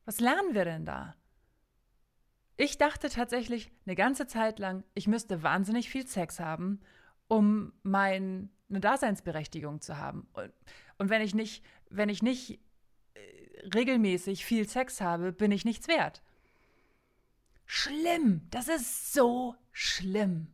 Was 0.04 0.20
lernen 0.20 0.54
wir 0.54 0.64
denn 0.64 0.84
da? 0.84 1.14
Ich 2.56 2.76
dachte 2.76 3.08
tatsächlich 3.08 3.72
eine 3.86 3.94
ganze 3.94 4.26
Zeit 4.26 4.58
lang, 4.58 4.84
ich 4.94 5.06
müsste 5.06 5.42
wahnsinnig 5.42 5.88
viel 5.88 6.06
Sex 6.06 6.40
haben, 6.40 6.80
um 7.26 7.72
meine 7.82 8.50
Daseinsberechtigung 8.68 9.80
zu 9.80 9.96
haben. 9.96 10.28
Und, 10.34 10.52
und 10.98 11.08
wenn 11.08 11.22
ich 11.22 11.34
nicht, 11.34 11.64
wenn 11.88 12.10
ich 12.10 12.22
nicht 12.22 12.60
äh, 13.14 13.68
regelmäßig 13.74 14.44
viel 14.44 14.68
Sex 14.68 15.00
habe, 15.00 15.32
bin 15.32 15.52
ich 15.52 15.64
nichts 15.64 15.88
wert. 15.88 16.22
Schlimm, 17.64 18.42
das 18.50 18.68
ist 18.68 19.14
so 19.14 19.54
schlimm. 19.72 20.48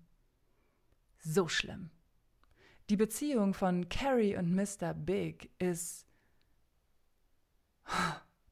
So 1.29 1.49
schlimm. 1.49 1.91
Die 2.89 2.97
Beziehung 2.97 3.53
von 3.53 3.89
Carrie 3.89 4.37
und 4.37 4.55
Mr. 4.55 4.95
Big 4.95 5.51
ist. 5.59 6.07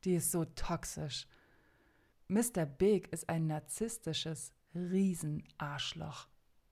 Die 0.04 0.16
ist 0.16 0.32
so 0.32 0.44
toxisch. 0.44 1.28
Mr. 2.26 2.66
Big 2.66 3.12
ist 3.12 3.28
ein 3.28 3.46
narzisstisches 3.46 4.52
Riesenarschloch. 4.74 6.26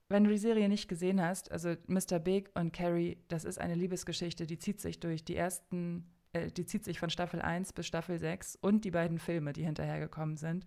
Wenn 0.09 0.25
du 0.25 0.31
die 0.31 0.38
Serie 0.38 0.69
nicht 0.69 0.88
gesehen 0.88 1.21
hast, 1.21 1.53
also 1.53 1.77
Mr. 1.87 2.19
Big 2.19 2.51
und 2.55 2.73
Carrie, 2.73 3.23
das 3.29 3.45
ist 3.45 3.59
eine 3.59 3.77
Liebesgeschichte, 3.77 4.45
die 4.45 4.59
zieht 4.59 4.81
sich 4.81 4.99
durch 4.99 5.25
die 5.25 5.37
ersten 5.37 6.11
äh, 6.33 6.51
die 6.51 6.67
zieht 6.67 6.85
sich 6.85 6.99
von 6.99 7.11
Staffel 7.11 7.41
1 7.41 7.75
bis 7.75 7.87
Staffel 7.87 8.19
6 8.19 8.57
und 8.57 8.85
die 8.85 8.91
beiden 8.91 9.21
Filme, 9.21 9.53
die 9.53 9.65
hinterhergekommen 9.65 10.37
sind. 10.37 10.67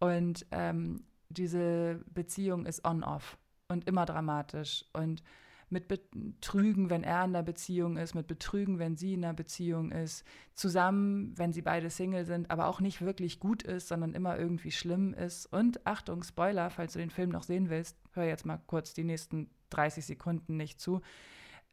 Und 0.00 0.44
ähm, 0.50 1.06
diese 1.30 2.04
Beziehung 2.12 2.66
ist 2.66 2.84
on-off 2.84 3.38
und 3.68 3.86
immer 3.86 4.06
dramatisch. 4.06 4.84
Und 4.92 5.22
mit 5.68 5.88
Betrügen, 5.88 6.90
wenn 6.90 7.02
er 7.02 7.24
in 7.24 7.34
einer 7.34 7.42
Beziehung 7.42 7.96
ist, 7.96 8.14
mit 8.14 8.28
Betrügen, 8.28 8.78
wenn 8.78 8.96
sie 8.96 9.14
in 9.14 9.24
einer 9.24 9.34
Beziehung 9.34 9.90
ist, 9.90 10.24
zusammen, 10.54 11.36
wenn 11.36 11.52
sie 11.52 11.62
beide 11.62 11.90
Single 11.90 12.24
sind, 12.24 12.50
aber 12.50 12.68
auch 12.68 12.80
nicht 12.80 13.00
wirklich 13.00 13.40
gut 13.40 13.64
ist, 13.64 13.88
sondern 13.88 14.14
immer 14.14 14.38
irgendwie 14.38 14.70
schlimm 14.70 15.12
ist. 15.12 15.46
Und 15.46 15.84
Achtung, 15.84 16.22
Spoiler, 16.22 16.70
falls 16.70 16.92
du 16.92 17.00
den 17.00 17.10
Film 17.10 17.30
noch 17.30 17.42
sehen 17.42 17.68
willst, 17.68 17.96
hör 18.12 18.24
jetzt 18.24 18.46
mal 18.46 18.60
kurz 18.66 18.94
die 18.94 19.04
nächsten 19.04 19.50
30 19.70 20.06
Sekunden 20.06 20.56
nicht 20.56 20.80
zu, 20.80 21.00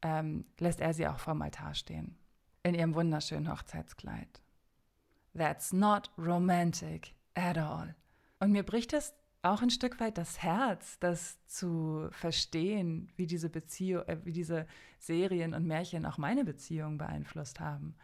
ähm, 0.01 0.45
lässt 0.59 0.81
er 0.81 0.93
sie 0.93 1.07
auch 1.07 1.19
vorm 1.19 1.43
Altar 1.43 1.75
stehen. 1.75 2.17
In 2.63 2.73
ihrem 2.73 2.95
wunderschönen 2.95 3.51
Hochzeitskleid. 3.51 4.41
That's 5.35 5.71
not 5.71 6.09
romantic 6.17 7.13
at 7.35 7.57
all. 7.57 7.95
Und 8.39 8.51
mir 8.51 8.63
bricht 8.63 8.93
es 8.93 9.13
auch 9.43 9.61
ein 9.61 9.69
Stück 9.69 9.99
weit 9.99 10.17
das 10.17 10.41
Herz, 10.41 10.97
das 10.99 11.37
zu 11.47 12.07
verstehen, 12.11 13.11
wie 13.17 13.27
diese 13.27 13.49
Beziehung, 13.49 14.03
äh, 14.07 14.17
wie 14.23 14.31
diese 14.31 14.65
Serien 14.99 15.53
und 15.53 15.67
Märchen 15.67 16.05
auch 16.05 16.17
meine 16.17 16.45
Beziehung 16.45 16.97
beeinflusst 16.97 17.59
haben. 17.59 17.95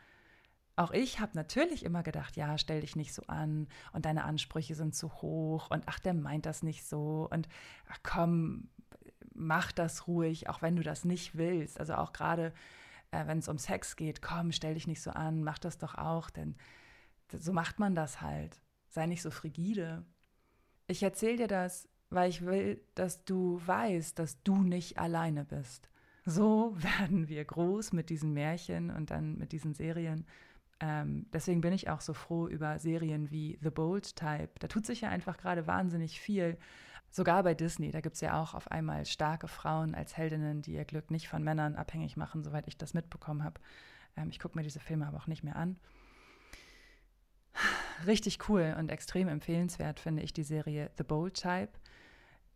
Auch 0.75 0.91
ich 0.91 1.19
habe 1.19 1.31
natürlich 1.35 1.83
immer 1.83 2.03
gedacht, 2.03 2.37
ja, 2.37 2.57
stell 2.57 2.81
dich 2.81 2.95
nicht 2.95 3.13
so 3.13 3.23
an 3.27 3.67
und 3.93 4.05
deine 4.05 4.23
Ansprüche 4.23 4.75
sind 4.75 4.95
zu 4.95 5.11
hoch 5.21 5.71
und 5.71 5.83
ach, 5.87 5.99
der 5.99 6.13
meint 6.13 6.45
das 6.45 6.61
nicht 6.61 6.85
so 6.85 7.27
und 7.31 7.47
ach 7.89 7.99
komm, 8.03 8.69
mach 9.33 9.71
das 9.71 10.07
ruhig, 10.07 10.49
auch 10.49 10.61
wenn 10.61 10.75
du 10.75 10.83
das 10.83 11.05
nicht 11.05 11.37
willst. 11.37 11.79
Also 11.79 11.95
auch 11.95 12.13
gerade, 12.13 12.53
äh, 13.11 13.27
wenn 13.27 13.39
es 13.39 13.47
um 13.47 13.57
Sex 13.57 13.95
geht, 13.95 14.21
komm, 14.21 14.51
stell 14.51 14.73
dich 14.73 14.87
nicht 14.87 15.01
so 15.01 15.11
an, 15.11 15.43
mach 15.43 15.59
das 15.59 15.77
doch 15.77 15.95
auch, 15.95 16.29
denn 16.29 16.55
so 17.31 17.53
macht 17.53 17.79
man 17.79 17.95
das 17.95 18.21
halt. 18.21 18.61
Sei 18.89 19.05
nicht 19.05 19.21
so 19.21 19.31
frigide. 19.31 20.05
Ich 20.89 21.03
erzähle 21.03 21.37
dir 21.37 21.47
das, 21.47 21.87
weil 22.09 22.31
ich 22.31 22.43
will, 22.43 22.81
dass 22.95 23.23
du 23.23 23.61
weißt, 23.63 24.17
dass 24.17 24.41
du 24.41 24.63
nicht 24.63 24.97
alleine 24.97 25.45
bist. 25.45 25.87
So 26.25 26.75
werden 26.81 27.27
wir 27.29 27.45
groß 27.45 27.93
mit 27.93 28.09
diesen 28.09 28.33
Märchen 28.33 28.89
und 28.89 29.11
dann 29.11 29.37
mit 29.37 29.51
diesen 29.51 29.75
Serien. 29.75 30.25
Ähm, 30.79 31.27
deswegen 31.31 31.61
bin 31.61 31.73
ich 31.73 31.91
auch 31.91 32.01
so 32.01 32.15
froh 32.15 32.47
über 32.47 32.79
Serien 32.79 33.29
wie 33.29 33.59
The 33.61 33.69
Bold 33.69 34.15
Type. 34.15 34.49
Da 34.57 34.67
tut 34.67 34.87
sich 34.87 35.01
ja 35.01 35.09
einfach 35.09 35.37
gerade 35.37 35.67
wahnsinnig 35.67 36.19
viel. 36.19 36.57
Sogar 37.11 37.43
bei 37.43 37.53
Disney, 37.53 37.91
da 37.91 38.01
gibt 38.01 38.15
es 38.15 38.21
ja 38.21 38.41
auch 38.41 38.55
auf 38.55 38.71
einmal 38.71 39.05
starke 39.05 39.47
Frauen 39.47 39.93
als 39.93 40.17
Heldinnen, 40.17 40.63
die 40.63 40.73
ihr 40.73 40.85
Glück 40.85 41.11
nicht 41.11 41.27
von 41.27 41.43
Männern 41.43 41.75
abhängig 41.75 42.17
machen, 42.17 42.43
soweit 42.43 42.67
ich 42.67 42.77
das 42.77 42.95
mitbekommen 42.95 43.43
habe. 43.43 43.61
Ähm, 44.17 44.29
ich 44.31 44.39
gucke 44.39 44.57
mir 44.57 44.63
diese 44.63 44.79
Filme 44.79 45.05
aber 45.05 45.17
auch 45.17 45.27
nicht 45.27 45.43
mehr 45.43 45.55
an 45.55 45.77
richtig 48.05 48.49
cool 48.49 48.75
und 48.77 48.91
extrem 48.91 49.27
empfehlenswert 49.27 49.99
finde 49.99 50.23
ich 50.23 50.33
die 50.33 50.43
Serie 50.43 50.91
The 50.97 51.03
Bold 51.03 51.35
Type. 51.35 51.71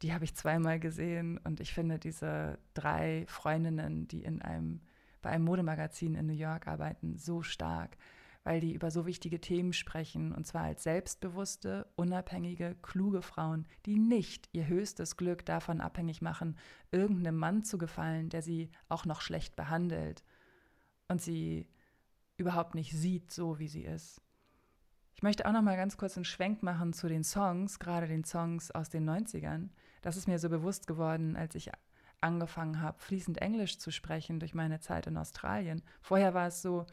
Die 0.01 0.13
habe 0.13 0.25
ich 0.25 0.35
zweimal 0.35 0.79
gesehen 0.79 1.37
und 1.43 1.59
ich 1.59 1.73
finde 1.73 1.99
diese 1.99 2.59
drei 2.73 3.25
Freundinnen, 3.27 4.07
die 4.07 4.23
in 4.23 4.41
einem, 4.41 4.81
bei 5.21 5.29
einem 5.29 5.45
Modemagazin 5.45 6.15
in 6.15 6.25
New 6.25 6.33
York 6.33 6.67
arbeiten, 6.67 7.17
so 7.17 7.41
stark, 7.41 7.97
weil 8.43 8.59
die 8.59 8.73
über 8.73 8.91
so 8.91 9.05
wichtige 9.05 9.39
Themen 9.39 9.71
sprechen 9.71 10.33
und 10.33 10.45
zwar 10.45 10.63
als 10.63 10.83
selbstbewusste, 10.83 11.87
unabhängige, 11.95 12.75
kluge 12.81 13.21
Frauen, 13.21 13.65
die 13.85 13.97
nicht 13.97 14.49
ihr 14.51 14.67
höchstes 14.67 15.15
Glück 15.15 15.45
davon 15.45 15.79
abhängig 15.79 16.21
machen, 16.21 16.57
irgendeinem 16.91 17.37
Mann 17.37 17.63
zu 17.63 17.77
gefallen, 17.77 18.29
der 18.29 18.41
sie 18.41 18.69
auch 18.89 19.05
noch 19.05 19.21
schlecht 19.21 19.55
behandelt 19.55 20.23
und 21.07 21.21
sie 21.21 21.69
überhaupt 22.35 22.75
nicht 22.75 22.91
sieht, 22.91 23.31
so 23.31 23.59
wie 23.59 23.67
sie 23.67 23.83
ist. 23.83 24.21
Ich 25.23 25.25
möchte 25.25 25.45
auch 25.45 25.53
noch 25.53 25.61
mal 25.61 25.77
ganz 25.77 25.95
kurz 25.95 26.17
einen 26.17 26.25
Schwenk 26.25 26.63
machen 26.63 26.91
zu 26.91 27.07
den 27.07 27.23
Songs, 27.23 27.79
gerade 27.79 28.07
den 28.09 28.25
Songs 28.25 28.71
aus 28.71 28.89
den 28.89 29.09
90ern. 29.09 29.69
Das 30.01 30.17
ist 30.17 30.27
mir 30.27 30.37
so 30.37 30.49
bewusst 30.49 30.85
geworden, 30.85 31.37
als 31.37 31.55
ich 31.55 31.71
angefangen 32.19 32.81
habe, 32.81 32.99
fließend 32.99 33.37
Englisch 33.37 33.79
zu 33.79 33.89
sprechen 33.89 34.41
durch 34.41 34.53
meine 34.53 34.81
Zeit 34.81 35.07
in 35.07 35.15
Australien. 35.15 35.81
Vorher 36.01 36.33
war 36.33 36.47
es 36.47 36.61
so, 36.61 36.85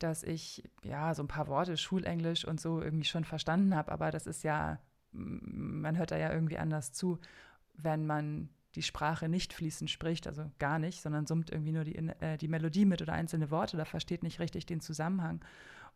dass 0.00 0.24
ich 0.24 0.68
ja 0.82 1.14
so 1.14 1.22
ein 1.22 1.28
paar 1.28 1.46
Worte 1.46 1.76
Schulenglisch 1.76 2.44
und 2.44 2.60
so 2.60 2.82
irgendwie 2.82 3.04
schon 3.04 3.24
verstanden 3.24 3.76
habe, 3.76 3.92
aber 3.92 4.10
das 4.10 4.26
ist 4.26 4.42
ja, 4.42 4.80
man 5.12 5.96
hört 5.96 6.10
da 6.10 6.16
ja 6.16 6.32
irgendwie 6.32 6.58
anders 6.58 6.92
zu, 6.92 7.20
wenn 7.74 8.04
man 8.04 8.48
die 8.74 8.82
Sprache 8.82 9.28
nicht 9.28 9.52
fließend 9.52 9.88
spricht, 9.88 10.26
also 10.26 10.50
gar 10.58 10.80
nicht, 10.80 11.02
sondern 11.02 11.28
summt 11.28 11.50
irgendwie 11.50 11.72
nur 11.72 11.84
die, 11.84 11.94
äh, 11.94 12.36
die 12.36 12.48
Melodie 12.48 12.84
mit 12.84 13.00
oder 13.00 13.12
einzelne 13.12 13.52
Worte, 13.52 13.76
da 13.76 13.84
versteht 13.84 14.24
nicht 14.24 14.40
richtig 14.40 14.66
den 14.66 14.80
Zusammenhang. 14.80 15.44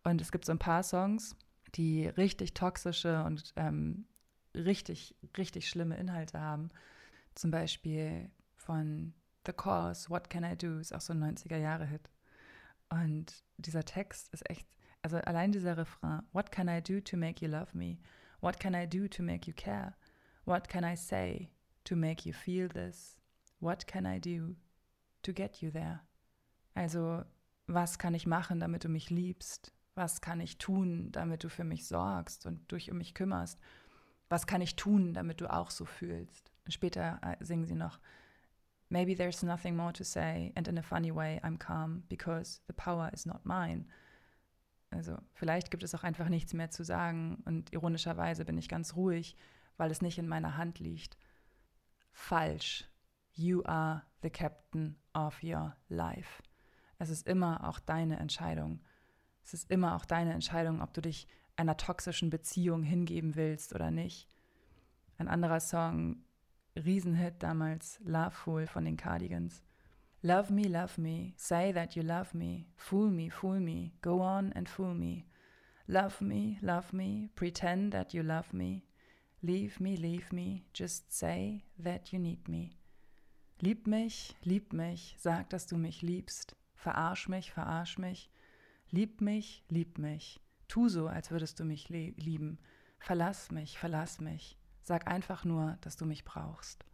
Und 0.05 0.21
es 0.21 0.31
gibt 0.31 0.45
so 0.45 0.53
ein 0.53 0.59
paar 0.61 0.85
Songs, 0.85 1.37
die 1.75 2.07
richtig 2.07 2.55
toxische 2.55 3.25
und 3.25 3.53
ähm, 3.57 4.07
richtig, 4.55 5.17
richtig 5.37 5.69
schlimme 5.69 5.97
Inhalte 5.97 6.41
haben. 6.41 6.69
Zum 7.35 7.51
Beispiel 7.51 8.31
von 8.57 9.15
The 9.47 9.53
Cause, 9.53 10.09
What 10.09 10.31
Can 10.31 10.45
I 10.45 10.57
Do, 10.57 10.79
ist 10.79 10.95
auch 10.95 11.01
so 11.01 11.13
ein 11.13 11.23
90er-Jahre-Hit. 11.23 12.11
Und 12.91 13.45
dieser 13.59 13.85
Text 13.85 14.33
ist 14.33 14.49
echt, 14.49 14.69
also 15.03 15.17
allein 15.19 15.53
dieser 15.53 15.77
Refrain, 15.77 16.23
What 16.33 16.53
can 16.53 16.69
I 16.69 16.81
do 16.81 17.01
to 17.01 17.17
make 17.17 17.45
you 17.45 17.51
love 17.51 17.77
me? 17.77 17.99
What 18.41 18.61
can 18.61 18.75
I 18.75 18.87
do 18.87 19.09
to 19.09 19.23
make 19.23 19.49
you 19.49 19.55
care? 19.55 19.95
What 20.45 20.69
can 20.69 20.85
I 20.85 20.97
say 20.97 21.51
to 21.85 21.97
make 21.97 22.27
you 22.29 22.33
feel 22.33 22.69
this? 22.69 23.19
What 23.61 23.87
can 23.87 24.07
I 24.07 24.21
do 24.21 24.57
to 25.23 25.33
get 25.33 25.63
you 25.63 25.71
there? 25.71 26.01
Also, 26.75 27.25
was 27.67 27.99
kann 27.99 28.15
ich 28.15 28.27
machen, 28.27 28.61
damit 28.61 28.85
du 28.85 28.89
mich 28.89 29.11
liebst? 29.11 29.74
Was 29.95 30.21
kann 30.21 30.41
ich 30.41 30.59
tun, 30.59 31.13
damit 31.13 31.45
du 31.45 31.49
für 31.49 31.65
mich 31.65 31.87
sorgst 31.87 32.47
und 32.47 32.71
dich 32.73 32.91
um 32.91 32.99
mich 32.99 33.15
kümmerst? 33.15 33.61
Was 34.29 34.47
kann 34.47 34.61
ich 34.61 34.77
tun, 34.77 35.15
damit 35.15 35.41
du 35.41 35.53
auch 35.53 35.71
so 35.71 35.85
fühlst? 35.85 36.51
Später 36.69 37.21
äh, 37.23 37.45
singen 37.45 37.67
sie 37.67 37.75
noch, 37.75 38.01
Maybe 38.91 39.17
there's 39.17 39.43
nothing 39.43 39.77
more 39.77 39.93
to 39.93 40.05
say, 40.05 40.53
and 40.55 40.69
in 40.69 40.79
a 40.79 40.83
funny 40.83 41.11
way 41.11 41.41
I'm 41.43 41.59
calm, 41.59 42.05
because 42.09 42.61
the 42.67 42.73
power 42.73 43.11
is 43.13 43.27
not 43.27 43.45
mine. 43.45 43.87
Also 44.91 45.19
vielleicht 45.33 45.71
gibt 45.71 45.83
es 45.83 45.95
auch 45.95 46.05
einfach 46.05 46.29
nichts 46.29 46.53
mehr 46.53 46.71
zu 46.71 46.85
sagen 46.85 47.43
und 47.45 47.73
ironischerweise 47.73 48.45
bin 48.45 48.59
ich 48.59 48.69
ganz 48.69 48.95
ruhig, 48.95 49.37
weil 49.77 49.91
es 49.91 50.03
nicht 50.03 50.19
in 50.19 50.29
meiner 50.29 50.57
Hand 50.57 50.79
liegt. 50.79 51.17
Falsch. 52.13 52.85
You 53.33 53.65
are 53.65 54.03
the 54.23 54.31
captain 54.31 54.97
of 55.13 55.43
your 55.43 55.77
life. 55.89 56.43
Es 56.99 57.11
ist 57.11 57.27
immer 57.27 57.69
auch 57.69 57.81
deine 57.81 58.21
Entscheidung. 58.21 58.81
Es 59.45 59.53
ist 59.53 59.71
immer 59.71 59.95
auch 59.95 60.07
deine 60.07 60.33
Entscheidung, 60.33 60.81
ob 60.81 60.95
du 60.95 61.03
dich 61.03 61.29
einer 61.57 61.77
toxischen 61.77 62.31
Beziehung 62.31 62.83
hingeben 62.83 63.37
willst 63.37 63.75
oder 63.75 63.91
nicht. 63.91 64.29
Ein 65.19 65.29
anderer 65.29 65.61
Song, 65.61 66.25
Riesenhit 66.75 67.43
damals, 67.43 68.01
Love 68.05 68.33
Fool 68.33 68.67
von 68.67 68.85
den 68.85 68.97
Cardigans. 68.97 69.63
Love 70.23 70.53
me, 70.53 70.63
love 70.63 70.99
me, 70.99 71.35
say 71.37 71.73
that 71.73 71.95
you 71.95 72.03
love 72.03 72.35
me, 72.35 72.67
fool 72.77 73.11
me, 73.11 73.31
fool 73.31 73.61
me, 73.61 73.93
go 74.01 74.23
on 74.23 74.53
and 74.55 74.67
fool 74.67 74.95
me. 74.95 75.27
Love 75.87 76.25
me, 76.25 76.59
love 76.63 76.95
me, 76.95 77.29
pretend 77.37 77.93
that 77.93 78.15
you 78.15 78.23
love 78.23 78.55
me, 78.55 78.87
leave 79.43 79.79
me, 79.81 79.97
leave 79.97 80.33
me, 80.33 80.65
just 80.73 81.13
say 81.13 81.63
that 81.79 82.11
you 82.11 82.19
need 82.19 82.49
me. 82.49 82.79
Lieb 83.61 83.87
mich, 83.87 84.35
lieb 84.43 84.73
mich, 84.73 85.15
sag, 85.19 85.51
dass 85.51 85.67
du 85.67 85.77
mich 85.77 86.01
liebst, 86.01 86.57
verarsch 86.75 87.29
mich, 87.29 87.53
verarsch 87.53 87.99
mich, 87.99 88.31
Lieb 88.95 89.21
mich, 89.21 89.65
lieb 89.69 89.99
mich. 89.99 90.41
Tu 90.69 90.89
so, 90.89 91.09
als 91.09 91.33
würdest 91.33 91.59
du 91.59 91.65
mich 91.65 91.89
lieben. 91.89 92.61
Verlass 93.01 93.51
mich, 93.51 93.77
verlass 93.77 94.21
mich. 94.21 94.57
Sag 94.83 95.09
einfach 95.09 95.45
nur, 95.45 95.79
dass 95.81 95.97
du 95.97 96.07
mich 96.07 96.25
brauchst. 96.25 96.85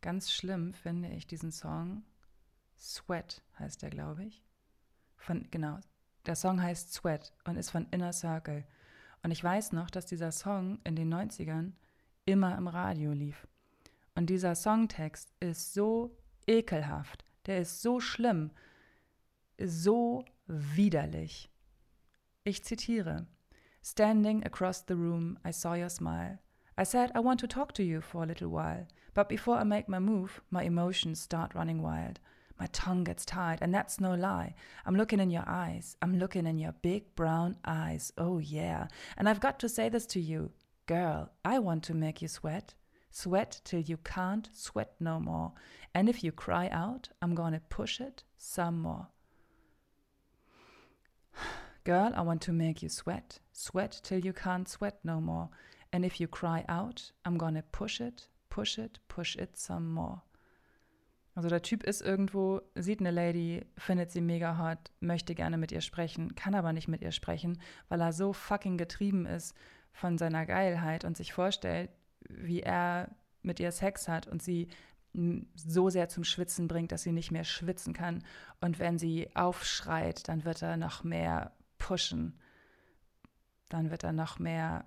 Ganz 0.00 0.32
schlimm 0.32 0.72
finde 0.72 1.10
ich 1.10 1.26
diesen 1.26 1.52
Song. 1.52 2.02
Sweat 2.78 3.42
heißt 3.58 3.82
der, 3.82 3.90
glaube 3.90 4.24
ich. 4.24 4.42
Von, 5.18 5.46
genau, 5.50 5.80
der 6.24 6.34
Song 6.34 6.62
heißt 6.62 6.94
Sweat 6.94 7.34
und 7.44 7.56
ist 7.56 7.68
von 7.68 7.88
Inner 7.90 8.14
Circle. 8.14 8.64
Und 9.22 9.30
ich 9.30 9.44
weiß 9.44 9.72
noch, 9.72 9.90
dass 9.90 10.06
dieser 10.06 10.32
Song 10.32 10.78
in 10.84 10.96
den 10.96 11.12
90ern 11.12 11.72
immer 12.24 12.56
im 12.56 12.68
Radio 12.68 13.12
lief. 13.12 13.46
Und 14.14 14.30
dieser 14.30 14.54
Songtext 14.54 15.30
ist 15.40 15.74
so 15.74 16.16
ekelhaft, 16.46 17.26
der 17.44 17.60
ist 17.60 17.82
so 17.82 18.00
schlimm, 18.00 18.50
so 19.58 20.24
widerlich. 20.48 21.48
Ich 22.44 22.62
zitiere: 22.62 23.26
Standing 23.82 24.44
across 24.44 24.82
the 24.82 24.96
room, 24.96 25.38
I 25.44 25.50
saw 25.50 25.74
your 25.74 25.90
smile. 25.90 26.38
I 26.76 26.84
said, 26.84 27.12
I 27.14 27.20
want 27.20 27.40
to 27.40 27.46
talk 27.46 27.72
to 27.74 27.82
you 27.84 28.00
for 28.00 28.22
a 28.22 28.26
little 28.26 28.48
while, 28.48 28.86
but 29.14 29.28
before 29.28 29.58
I 29.58 29.64
make 29.64 29.88
my 29.88 30.00
move, 30.00 30.40
my 30.50 30.64
emotions 30.64 31.20
start 31.20 31.54
running 31.54 31.82
wild. 31.82 32.18
My 32.58 32.66
tongue 32.72 33.04
gets 33.04 33.24
tied, 33.24 33.58
and 33.62 33.74
that's 33.74 34.00
no 34.00 34.14
lie. 34.14 34.54
I'm 34.86 34.96
looking 34.96 35.20
in 35.20 35.30
your 35.30 35.44
eyes. 35.46 35.96
I'm 36.02 36.18
looking 36.18 36.46
in 36.46 36.58
your 36.58 36.72
big 36.82 37.14
brown 37.14 37.56
eyes. 37.64 38.12
Oh, 38.16 38.38
yeah. 38.38 38.88
And 39.16 39.28
I've 39.28 39.40
got 39.40 39.58
to 39.60 39.68
say 39.68 39.88
this 39.88 40.06
to 40.06 40.20
you. 40.20 40.52
Girl, 40.86 41.30
I 41.44 41.58
want 41.58 41.82
to 41.84 41.94
make 41.94 42.22
you 42.22 42.28
sweat. 42.28 42.74
Sweat 43.10 43.60
till 43.64 43.80
you 43.80 43.96
can't 43.98 44.48
sweat 44.52 44.94
no 45.00 45.20
more. 45.20 45.52
And 45.94 46.08
if 46.08 46.22
you 46.24 46.32
cry 46.32 46.68
out, 46.68 47.08
I'm 47.22 47.34
gonna 47.34 47.60
push 47.68 48.00
it 48.00 48.24
some 48.36 48.82
more. 48.82 49.08
Girl, 51.84 52.12
I 52.14 52.22
want 52.22 52.40
to 52.42 52.52
make 52.52 52.82
you 52.82 52.88
sweat, 52.88 53.40
sweat 53.52 54.00
till 54.02 54.18
you 54.18 54.32
can't 54.32 54.68
sweat 54.68 55.04
no 55.04 55.20
more. 55.20 55.50
And 55.92 56.04
if 56.04 56.18
you 56.18 56.28
cry 56.28 56.64
out, 56.68 57.12
I'm 57.24 57.36
gonna 57.36 57.62
push 57.62 58.00
it, 58.00 58.28
push 58.48 58.78
it, 58.78 58.98
push 59.08 59.36
it 59.36 59.56
some 59.56 59.92
more. 59.92 60.22
Also 61.34 61.48
der 61.48 61.62
Typ 61.62 61.82
ist 61.82 62.00
irgendwo, 62.00 62.60
sieht 62.74 63.00
eine 63.00 63.10
Lady, 63.10 63.66
findet 63.76 64.10
sie 64.10 64.20
mega 64.20 64.56
hot, 64.56 64.92
möchte 65.00 65.34
gerne 65.34 65.58
mit 65.58 65.72
ihr 65.72 65.80
sprechen, 65.80 66.34
kann 66.36 66.54
aber 66.54 66.72
nicht 66.72 66.86
mit 66.86 67.02
ihr 67.02 67.12
sprechen, 67.12 67.60
weil 67.88 68.00
er 68.00 68.12
so 68.12 68.32
fucking 68.32 68.78
getrieben 68.78 69.26
ist 69.26 69.54
von 69.92 70.16
seiner 70.16 70.46
Geilheit 70.46 71.04
und 71.04 71.16
sich 71.16 71.32
vorstellt, 71.32 71.90
wie 72.28 72.60
er 72.60 73.10
mit 73.42 73.58
ihr 73.60 73.72
Sex 73.72 74.08
hat 74.08 74.28
und 74.28 74.42
sie 74.42 74.68
so 75.54 75.90
sehr 75.90 76.08
zum 76.08 76.24
Schwitzen 76.24 76.68
bringt, 76.68 76.92
dass 76.92 77.02
sie 77.02 77.12
nicht 77.12 77.30
mehr 77.30 77.44
schwitzen 77.44 77.92
kann. 77.94 78.24
Und 78.60 78.78
wenn 78.78 78.98
sie 78.98 79.34
aufschreit, 79.34 80.28
dann 80.28 80.44
wird 80.44 80.62
er 80.62 80.76
noch 80.76 81.04
mehr 81.04 81.52
pushen. 81.78 82.40
Dann 83.68 83.90
wird 83.90 84.04
er 84.04 84.12
noch 84.12 84.38
mehr 84.38 84.86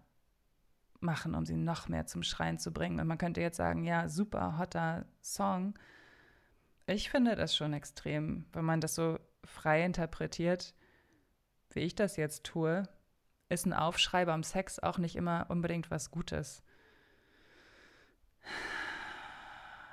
machen, 1.00 1.36
um 1.36 1.46
sie 1.46 1.56
noch 1.56 1.88
mehr 1.88 2.06
zum 2.06 2.24
Schreien 2.24 2.60
zu 2.60 2.72
bringen. 2.72 3.00
Und 3.00 3.08
man 3.08 3.18
könnte 3.18 3.42
jetzt 3.42 3.58
sagen, 3.58 3.84
ja, 3.84 4.10
super, 4.10 4.58
hotter 4.58 5.06
Song. 5.22 5.78
Ich 6.88 7.10
finde 7.10 7.36
das 7.36 7.56
schon 7.56 7.74
extrem, 7.74 8.46
wenn 8.54 8.66
man 8.66 8.82
das 8.82 8.96
so 8.96 9.20
frei 9.44 9.84
interpretiert, 9.84 10.74
wie 11.72 11.82
ich 11.82 11.96
das 11.96 12.18
jetzt 12.18 12.44
tue, 12.44 12.84
ist 13.50 13.66
ein 13.66 13.74
Aufschrei 13.74 14.26
beim 14.26 14.44
Sex 14.44 14.80
auch 14.80 14.98
nicht 14.98 15.16
immer 15.16 15.46
unbedingt 15.50 15.92
was 15.92 16.12
Gutes. 16.12 16.64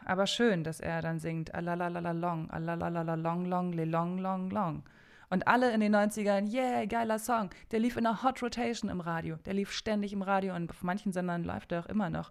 Aber 0.05 0.27
schön, 0.27 0.65
dass 0.65 0.81
er 0.81 1.01
dann 1.03 1.19
singt 1.19 1.55
Alalalala 1.55 2.13
long, 2.13 2.51
Alalalala 2.51 3.15
long, 3.15 3.47
long, 3.47 3.73
le 3.73 3.85
long, 3.85 4.19
long, 4.19 4.51
long. 4.51 4.83
Und 5.31 5.49
alle 5.49 5.73
in 5.73 5.81
den 5.81 5.95
90ern, 5.95 6.53
yeah, 6.53 6.85
geiler 6.85 7.19
Song. 7.19 7.51
Der 7.71 7.81
lief 7.81 7.97
in 7.97 8.07
einer 8.07 8.23
Hot 8.23 8.43
Rotation 8.43 8.91
im 8.91 9.01
Radio. 9.01 9.37
Der 9.47 9.55
lief 9.55 9.73
ständig 9.73 10.13
im 10.13 10.23
Radio 10.23 10.55
und 10.55 10.71
auf 10.71 10.83
manchen 10.83 11.13
Sendern 11.13 11.45
läuft 11.45 11.73
er 11.73 11.81
auch 11.81 11.87
immer 11.87 12.11
noch. 12.11 12.31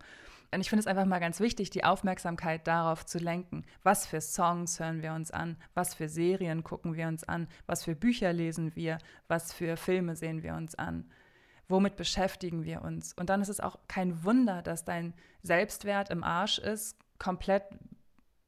Und 0.53 0.62
ich 0.62 0.69
finde 0.69 0.81
es 0.81 0.88
einfach 0.88 1.05
mal 1.05 1.19
ganz 1.19 1.39
wichtig, 1.39 1.71
die 1.71 1.83
Aufmerksamkeit 1.83 2.67
darauf 2.67 3.05
zu 3.05 3.17
lenken. 3.17 3.65
Was 3.81 4.05
für 4.05 4.21
Songs 4.21 4.79
hören 4.79 5.01
wir 5.01 5.13
uns 5.13 5.31
an? 5.31 5.57
Was 5.73 5.95
für 5.95 6.07
Serien 6.07 6.63
gucken 6.63 6.95
wir 6.95 7.07
uns 7.07 7.23
an? 7.23 7.47
Was 7.65 7.83
für 7.83 7.95
Bücher 7.95 8.31
lesen 8.31 8.75
wir? 8.75 8.99
Was 9.27 9.51
für 9.51 9.77
Filme 9.77 10.15
sehen 10.15 10.43
wir 10.43 10.53
uns 10.53 10.75
an? 10.75 11.09
Womit 11.67 11.95
beschäftigen 11.95 12.65
wir 12.65 12.83
uns? 12.83 13.13
Und 13.13 13.29
dann 13.29 13.41
ist 13.41 13.49
es 13.49 13.59
auch 13.59 13.79
kein 13.88 14.23
Wunder, 14.23 14.62
dass 14.62 14.86
dein 14.86 15.15
Selbstwert 15.41 16.12
im 16.12 16.23
Arsch 16.23 16.59
ist, 16.59 17.03
komplett 17.23 17.63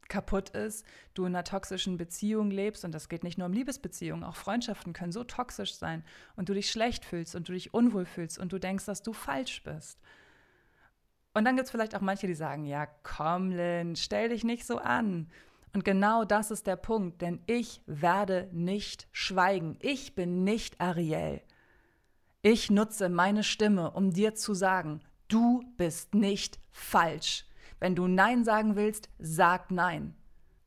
kaputt 0.09 0.49
ist, 0.49 0.85
du 1.13 1.25
in 1.25 1.33
einer 1.33 1.45
toxischen 1.45 1.97
Beziehung 1.97 2.51
lebst 2.51 2.83
und 2.85 2.91
das 2.91 3.09
geht 3.09 3.23
nicht 3.23 3.37
nur 3.37 3.47
um 3.47 3.53
Liebesbeziehungen, 3.53 4.23
auch 4.23 4.35
Freundschaften 4.35 4.93
können 4.93 5.13
so 5.13 5.23
toxisch 5.23 5.75
sein 5.75 6.03
und 6.35 6.49
du 6.49 6.53
dich 6.53 6.69
schlecht 6.69 7.05
fühlst 7.05 7.35
und 7.35 7.47
du 7.47 7.53
dich 7.53 7.73
unwohl 7.73 8.05
fühlst 8.05 8.37
und 8.37 8.51
du 8.51 8.59
denkst, 8.59 8.85
dass 8.85 9.01
du 9.01 9.13
falsch 9.13 9.63
bist. 9.63 9.99
Und 11.33 11.45
dann 11.45 11.55
gibt 11.55 11.65
es 11.65 11.71
vielleicht 11.71 11.95
auch 11.95 12.01
manche, 12.01 12.27
die 12.27 12.33
sagen, 12.33 12.65
ja, 12.65 12.85
komm, 13.03 13.51
Lynn, 13.51 13.95
stell 13.95 14.29
dich 14.29 14.43
nicht 14.43 14.65
so 14.65 14.77
an. 14.77 15.29
Und 15.73 15.83
genau 15.83 16.23
das 16.23 16.51
ist 16.51 16.67
der 16.67 16.77
Punkt, 16.77 17.21
denn 17.21 17.41
ich 17.47 17.81
werde 17.85 18.49
nicht 18.53 19.07
schweigen. 19.11 19.77
Ich 19.81 20.15
bin 20.15 20.43
nicht 20.43 20.79
Ariel. 20.79 21.41
Ich 22.41 22.69
nutze 22.69 23.09
meine 23.09 23.43
Stimme, 23.43 23.91
um 23.91 24.11
dir 24.11 24.35
zu 24.35 24.53
sagen, 24.53 25.01
du 25.27 25.63
bist 25.77 26.13
nicht 26.13 26.59
falsch. 26.71 27.45
Wenn 27.85 27.93
du 27.93 28.07
Nein 28.07 28.43
sagen 28.43 28.75
willst, 28.75 29.09
sag 29.19 29.69
Nein. 29.69 30.15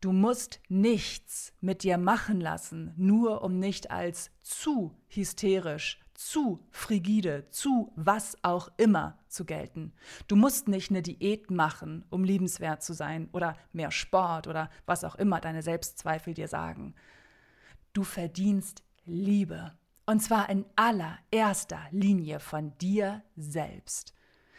Du 0.01 0.13
musst 0.13 0.61
nichts 0.69 1.53
mit 1.61 1.83
dir 1.83 1.99
machen 1.99 2.41
lassen, 2.41 2.95
nur 2.97 3.43
um 3.43 3.59
nicht 3.59 3.91
als 3.91 4.31
zu 4.41 4.97
hysterisch, 5.09 5.99
zu 6.15 6.65
frigide, 6.71 7.51
zu 7.51 7.93
was 7.97 8.37
auch 8.43 8.71
immer 8.77 9.19
zu 9.27 9.45
gelten. 9.45 9.95
Du 10.29 10.37
musst 10.37 10.69
nicht 10.69 10.91
eine 10.91 11.03
Diät 11.03 11.51
machen, 11.51 12.05
um 12.09 12.23
liebenswert 12.23 12.85
zu 12.85 12.93
sein 12.93 13.29
oder 13.33 13.57
mehr 13.73 13.91
Sport 13.91 14.47
oder 14.47 14.71
was 14.87 15.03
auch 15.03 15.17
immer 15.17 15.41
deine 15.41 15.63
Selbstzweifel 15.63 16.35
dir 16.35 16.47
sagen. 16.47 16.95
Du 17.95 18.05
verdienst 18.05 18.85
Liebe. 19.07 19.77
Und 20.07 20.23
zwar 20.23 20.49
in 20.51 20.67
allererster 20.77 21.81
Linie 21.91 22.39
von 22.39 22.79
dir 22.79 23.25
selbst. 23.35 24.15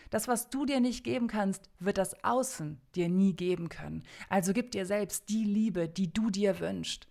Das, 0.10 0.28
was 0.28 0.50
du 0.50 0.66
dir 0.66 0.80
nicht 0.80 1.04
geben 1.04 1.28
kannst, 1.28 1.70
wird 1.80 1.98
das 1.98 2.24
Außen 2.24 2.82
dir 2.96 3.10
nie 3.10 3.34
geben 3.34 3.70
können. 3.70 4.04
Also 4.28 4.54
gib 4.54 4.72
dir 4.72 4.86
selbst 4.86 5.30
die 5.30 5.44
Liebe, 5.44 5.88
die 5.88 6.12
du 6.12 6.30
dir 6.30 6.60
wünschst. 6.60 7.08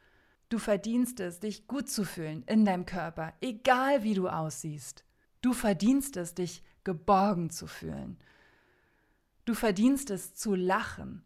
Du 0.48 0.58
verdienst 0.58 1.20
es, 1.20 1.40
dich 1.40 1.66
gut 1.66 1.88
zu 1.88 2.04
fühlen 2.04 2.42
in 2.46 2.64
deinem 2.64 2.86
Körper, 2.86 3.34
egal 3.40 4.02
wie 4.02 4.14
du 4.14 4.28
aussiehst. 4.28 5.04
Du 5.42 5.52
verdienst 5.52 6.16
es, 6.16 6.34
dich 6.34 6.62
geborgen 6.84 7.50
zu 7.50 7.66
fühlen. 7.66 8.18
Du 9.44 9.54
verdienst 9.54 10.10
es 10.10 10.34
zu 10.34 10.54
lachen. 10.54 11.22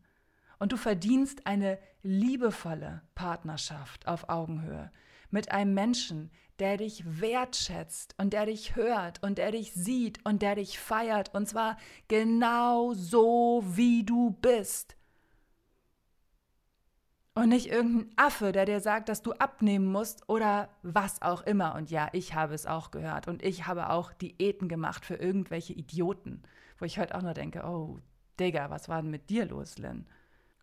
Und 0.59 0.73
du 0.73 0.77
verdienst 0.77 1.47
eine 1.47 1.79
liebevolle 2.03 3.03
Partnerschaft 3.15 4.07
auf 4.07 4.29
Augenhöhe 4.29 4.93
mit 5.33 5.51
einem 5.51 5.75
Menschen, 5.75 6.31
der 6.59 6.77
dich 6.77 7.21
wertschätzt 7.21 8.15
und 8.19 8.33
der 8.33 8.47
dich 8.47 8.77
hört 8.77 9.23
und 9.23 9.39
der 9.39 9.51
dich 9.51 9.73
sieht 9.73 10.25
und 10.25 10.43
der 10.43 10.55
dich 10.55 10.79
feiert. 10.79 11.35
Und 11.35 11.49
zwar 11.49 11.77
genau 12.09 12.93
so, 12.95 13.65
wie 13.67 14.05
du 14.05 14.31
bist. 14.41 14.97
Und 17.35 17.49
nicht 17.49 17.67
irgendein 17.67 18.13
Affe, 18.17 18.53
der 18.53 18.67
dir 18.67 18.81
sagt, 18.81 19.09
dass 19.09 19.23
du 19.23 19.33
abnehmen 19.33 19.91
musst 19.91 20.29
oder 20.29 20.69
was 20.83 21.23
auch 21.23 21.43
immer. 21.43 21.75
Und 21.75 21.91
ja, 21.91 22.11
ich 22.13 22.35
habe 22.35 22.55
es 22.55 22.67
auch 22.67 22.91
gehört. 22.91 23.27
Und 23.27 23.43
ich 23.43 23.67
habe 23.67 23.89
auch 23.89 24.13
Diäten 24.13 24.69
gemacht 24.69 25.07
für 25.07 25.15
irgendwelche 25.15 25.73
Idioten. 25.73 26.43
Wo 26.79 26.85
ich 26.85 26.99
heute 26.99 27.15
auch 27.15 27.23
nur 27.23 27.33
denke, 27.33 27.65
oh, 27.65 28.01
Digga, 28.39 28.69
was 28.69 28.89
war 28.91 29.01
denn 29.01 29.11
mit 29.11 29.31
dir 29.31 29.47
los, 29.47 29.79
Lynn? 29.79 30.07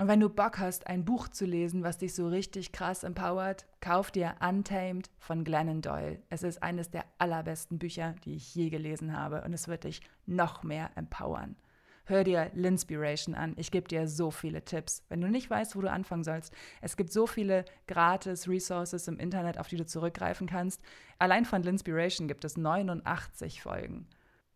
Und 0.01 0.07
wenn 0.07 0.21
du 0.21 0.29
Bock 0.29 0.59
hast, 0.59 0.88
ein 0.88 1.03
Buch 1.03 1.27
zu 1.27 1.45
lesen, 1.45 1.83
was 1.83 1.97
dich 1.97 2.15
so 2.15 2.29
richtig 2.29 2.71
krass 2.71 3.03
empowert, 3.03 3.65
kauf 3.81 4.12
dir 4.12 4.35
Untamed 4.39 5.09
von 5.17 5.43
Glennon 5.43 5.81
Doyle. 5.81 6.21
Es 6.29 6.41
ist 6.41 6.63
eines 6.63 6.89
der 6.89 7.03
allerbesten 7.17 7.79
Bücher, 7.79 8.15
die 8.23 8.35
ich 8.35 8.55
je 8.55 8.69
gelesen 8.69 9.17
habe. 9.17 9.43
Und 9.43 9.51
es 9.51 9.67
wird 9.67 9.83
dich 9.83 9.99
noch 10.25 10.63
mehr 10.63 10.89
empowern. 10.95 11.57
Hör 12.05 12.23
dir 12.23 12.49
Linspiration 12.53 13.35
an. 13.35 13.55
Ich 13.57 13.71
gebe 13.71 13.89
dir 13.89 14.07
so 14.07 14.31
viele 14.31 14.63
Tipps. 14.63 15.03
Wenn 15.09 15.19
du 15.19 15.27
nicht 15.27 15.49
weißt, 15.49 15.75
wo 15.75 15.81
du 15.81 15.91
anfangen 15.91 16.23
sollst, 16.23 16.53
es 16.81 16.95
gibt 16.95 17.12
so 17.12 17.27
viele 17.27 17.65
gratis 17.85 18.47
Resources 18.47 19.05
im 19.09 19.19
Internet, 19.19 19.59
auf 19.59 19.67
die 19.67 19.75
du 19.75 19.85
zurückgreifen 19.85 20.47
kannst. 20.47 20.81
Allein 21.17 21.43
von 21.43 21.62
Linspiration 21.62 22.29
gibt 22.29 22.45
es 22.45 22.55
89 22.55 23.62
Folgen. 23.62 24.07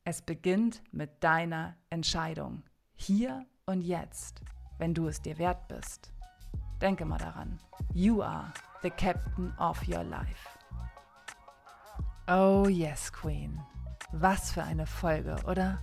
Es 0.05 0.21
beginnt 0.21 0.81
mit 0.93 1.21
deiner 1.21 1.75
Entscheidung. 1.89 2.63
Hier 2.95 3.45
und 3.65 3.81
jetzt, 3.81 4.41
wenn 4.77 4.93
du 4.93 5.07
es 5.07 5.21
dir 5.21 5.37
wert 5.37 5.67
bist. 5.67 6.11
Denke 6.81 7.05
mal 7.05 7.17
daran. 7.17 7.59
You 7.93 8.21
are 8.21 8.51
the 8.81 8.89
captain 8.89 9.53
of 9.57 9.81
your 9.87 10.03
life. 10.03 10.49
Oh 12.27 12.67
yes, 12.67 13.11
Queen. 13.11 13.59
Was 14.11 14.51
für 14.51 14.63
eine 14.63 14.85
Folge, 14.85 15.35
oder? 15.47 15.79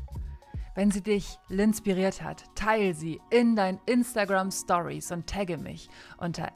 Wenn 0.75 0.91
sie 0.91 1.03
dich 1.03 1.39
inspiriert 1.49 2.23
hat, 2.23 2.45
teile 2.55 2.95
sie 2.95 3.21
in 3.31 3.57
deinen 3.57 3.81
Instagram 3.87 4.51
Stories 4.51 5.11
und 5.11 5.27
tagge 5.27 5.59
mich 5.59 5.91
unter 6.17 6.53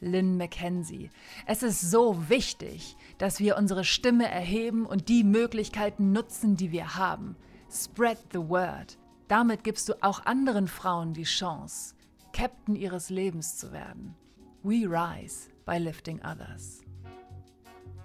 @lynn_mackenzie. 0.00 1.10
Es 1.46 1.62
ist 1.62 1.82
so 1.82 2.28
wichtig, 2.28 2.96
dass 3.18 3.40
wir 3.40 3.56
unsere 3.56 3.84
Stimme 3.84 4.28
erheben 4.28 4.86
und 4.86 5.08
die 5.08 5.22
Möglichkeiten 5.22 6.12
nutzen, 6.12 6.56
die 6.56 6.72
wir 6.72 6.96
haben. 6.96 7.36
Spread 7.70 8.18
the 8.32 8.38
word. 8.38 8.98
Damit 9.28 9.62
gibst 9.62 9.88
du 9.90 10.02
auch 10.02 10.24
anderen 10.24 10.68
Frauen 10.68 11.12
die 11.12 11.24
Chance, 11.24 11.94
Captain 12.32 12.74
ihres 12.74 13.10
Lebens 13.10 13.58
zu 13.58 13.72
werden. 13.72 14.14
We 14.62 14.86
rise 14.88 15.50
by 15.66 15.76
lifting 15.76 16.18
others. 16.24 16.80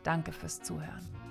Danke 0.04 0.34
fürs 0.34 0.62
Zuhören. 0.62 1.23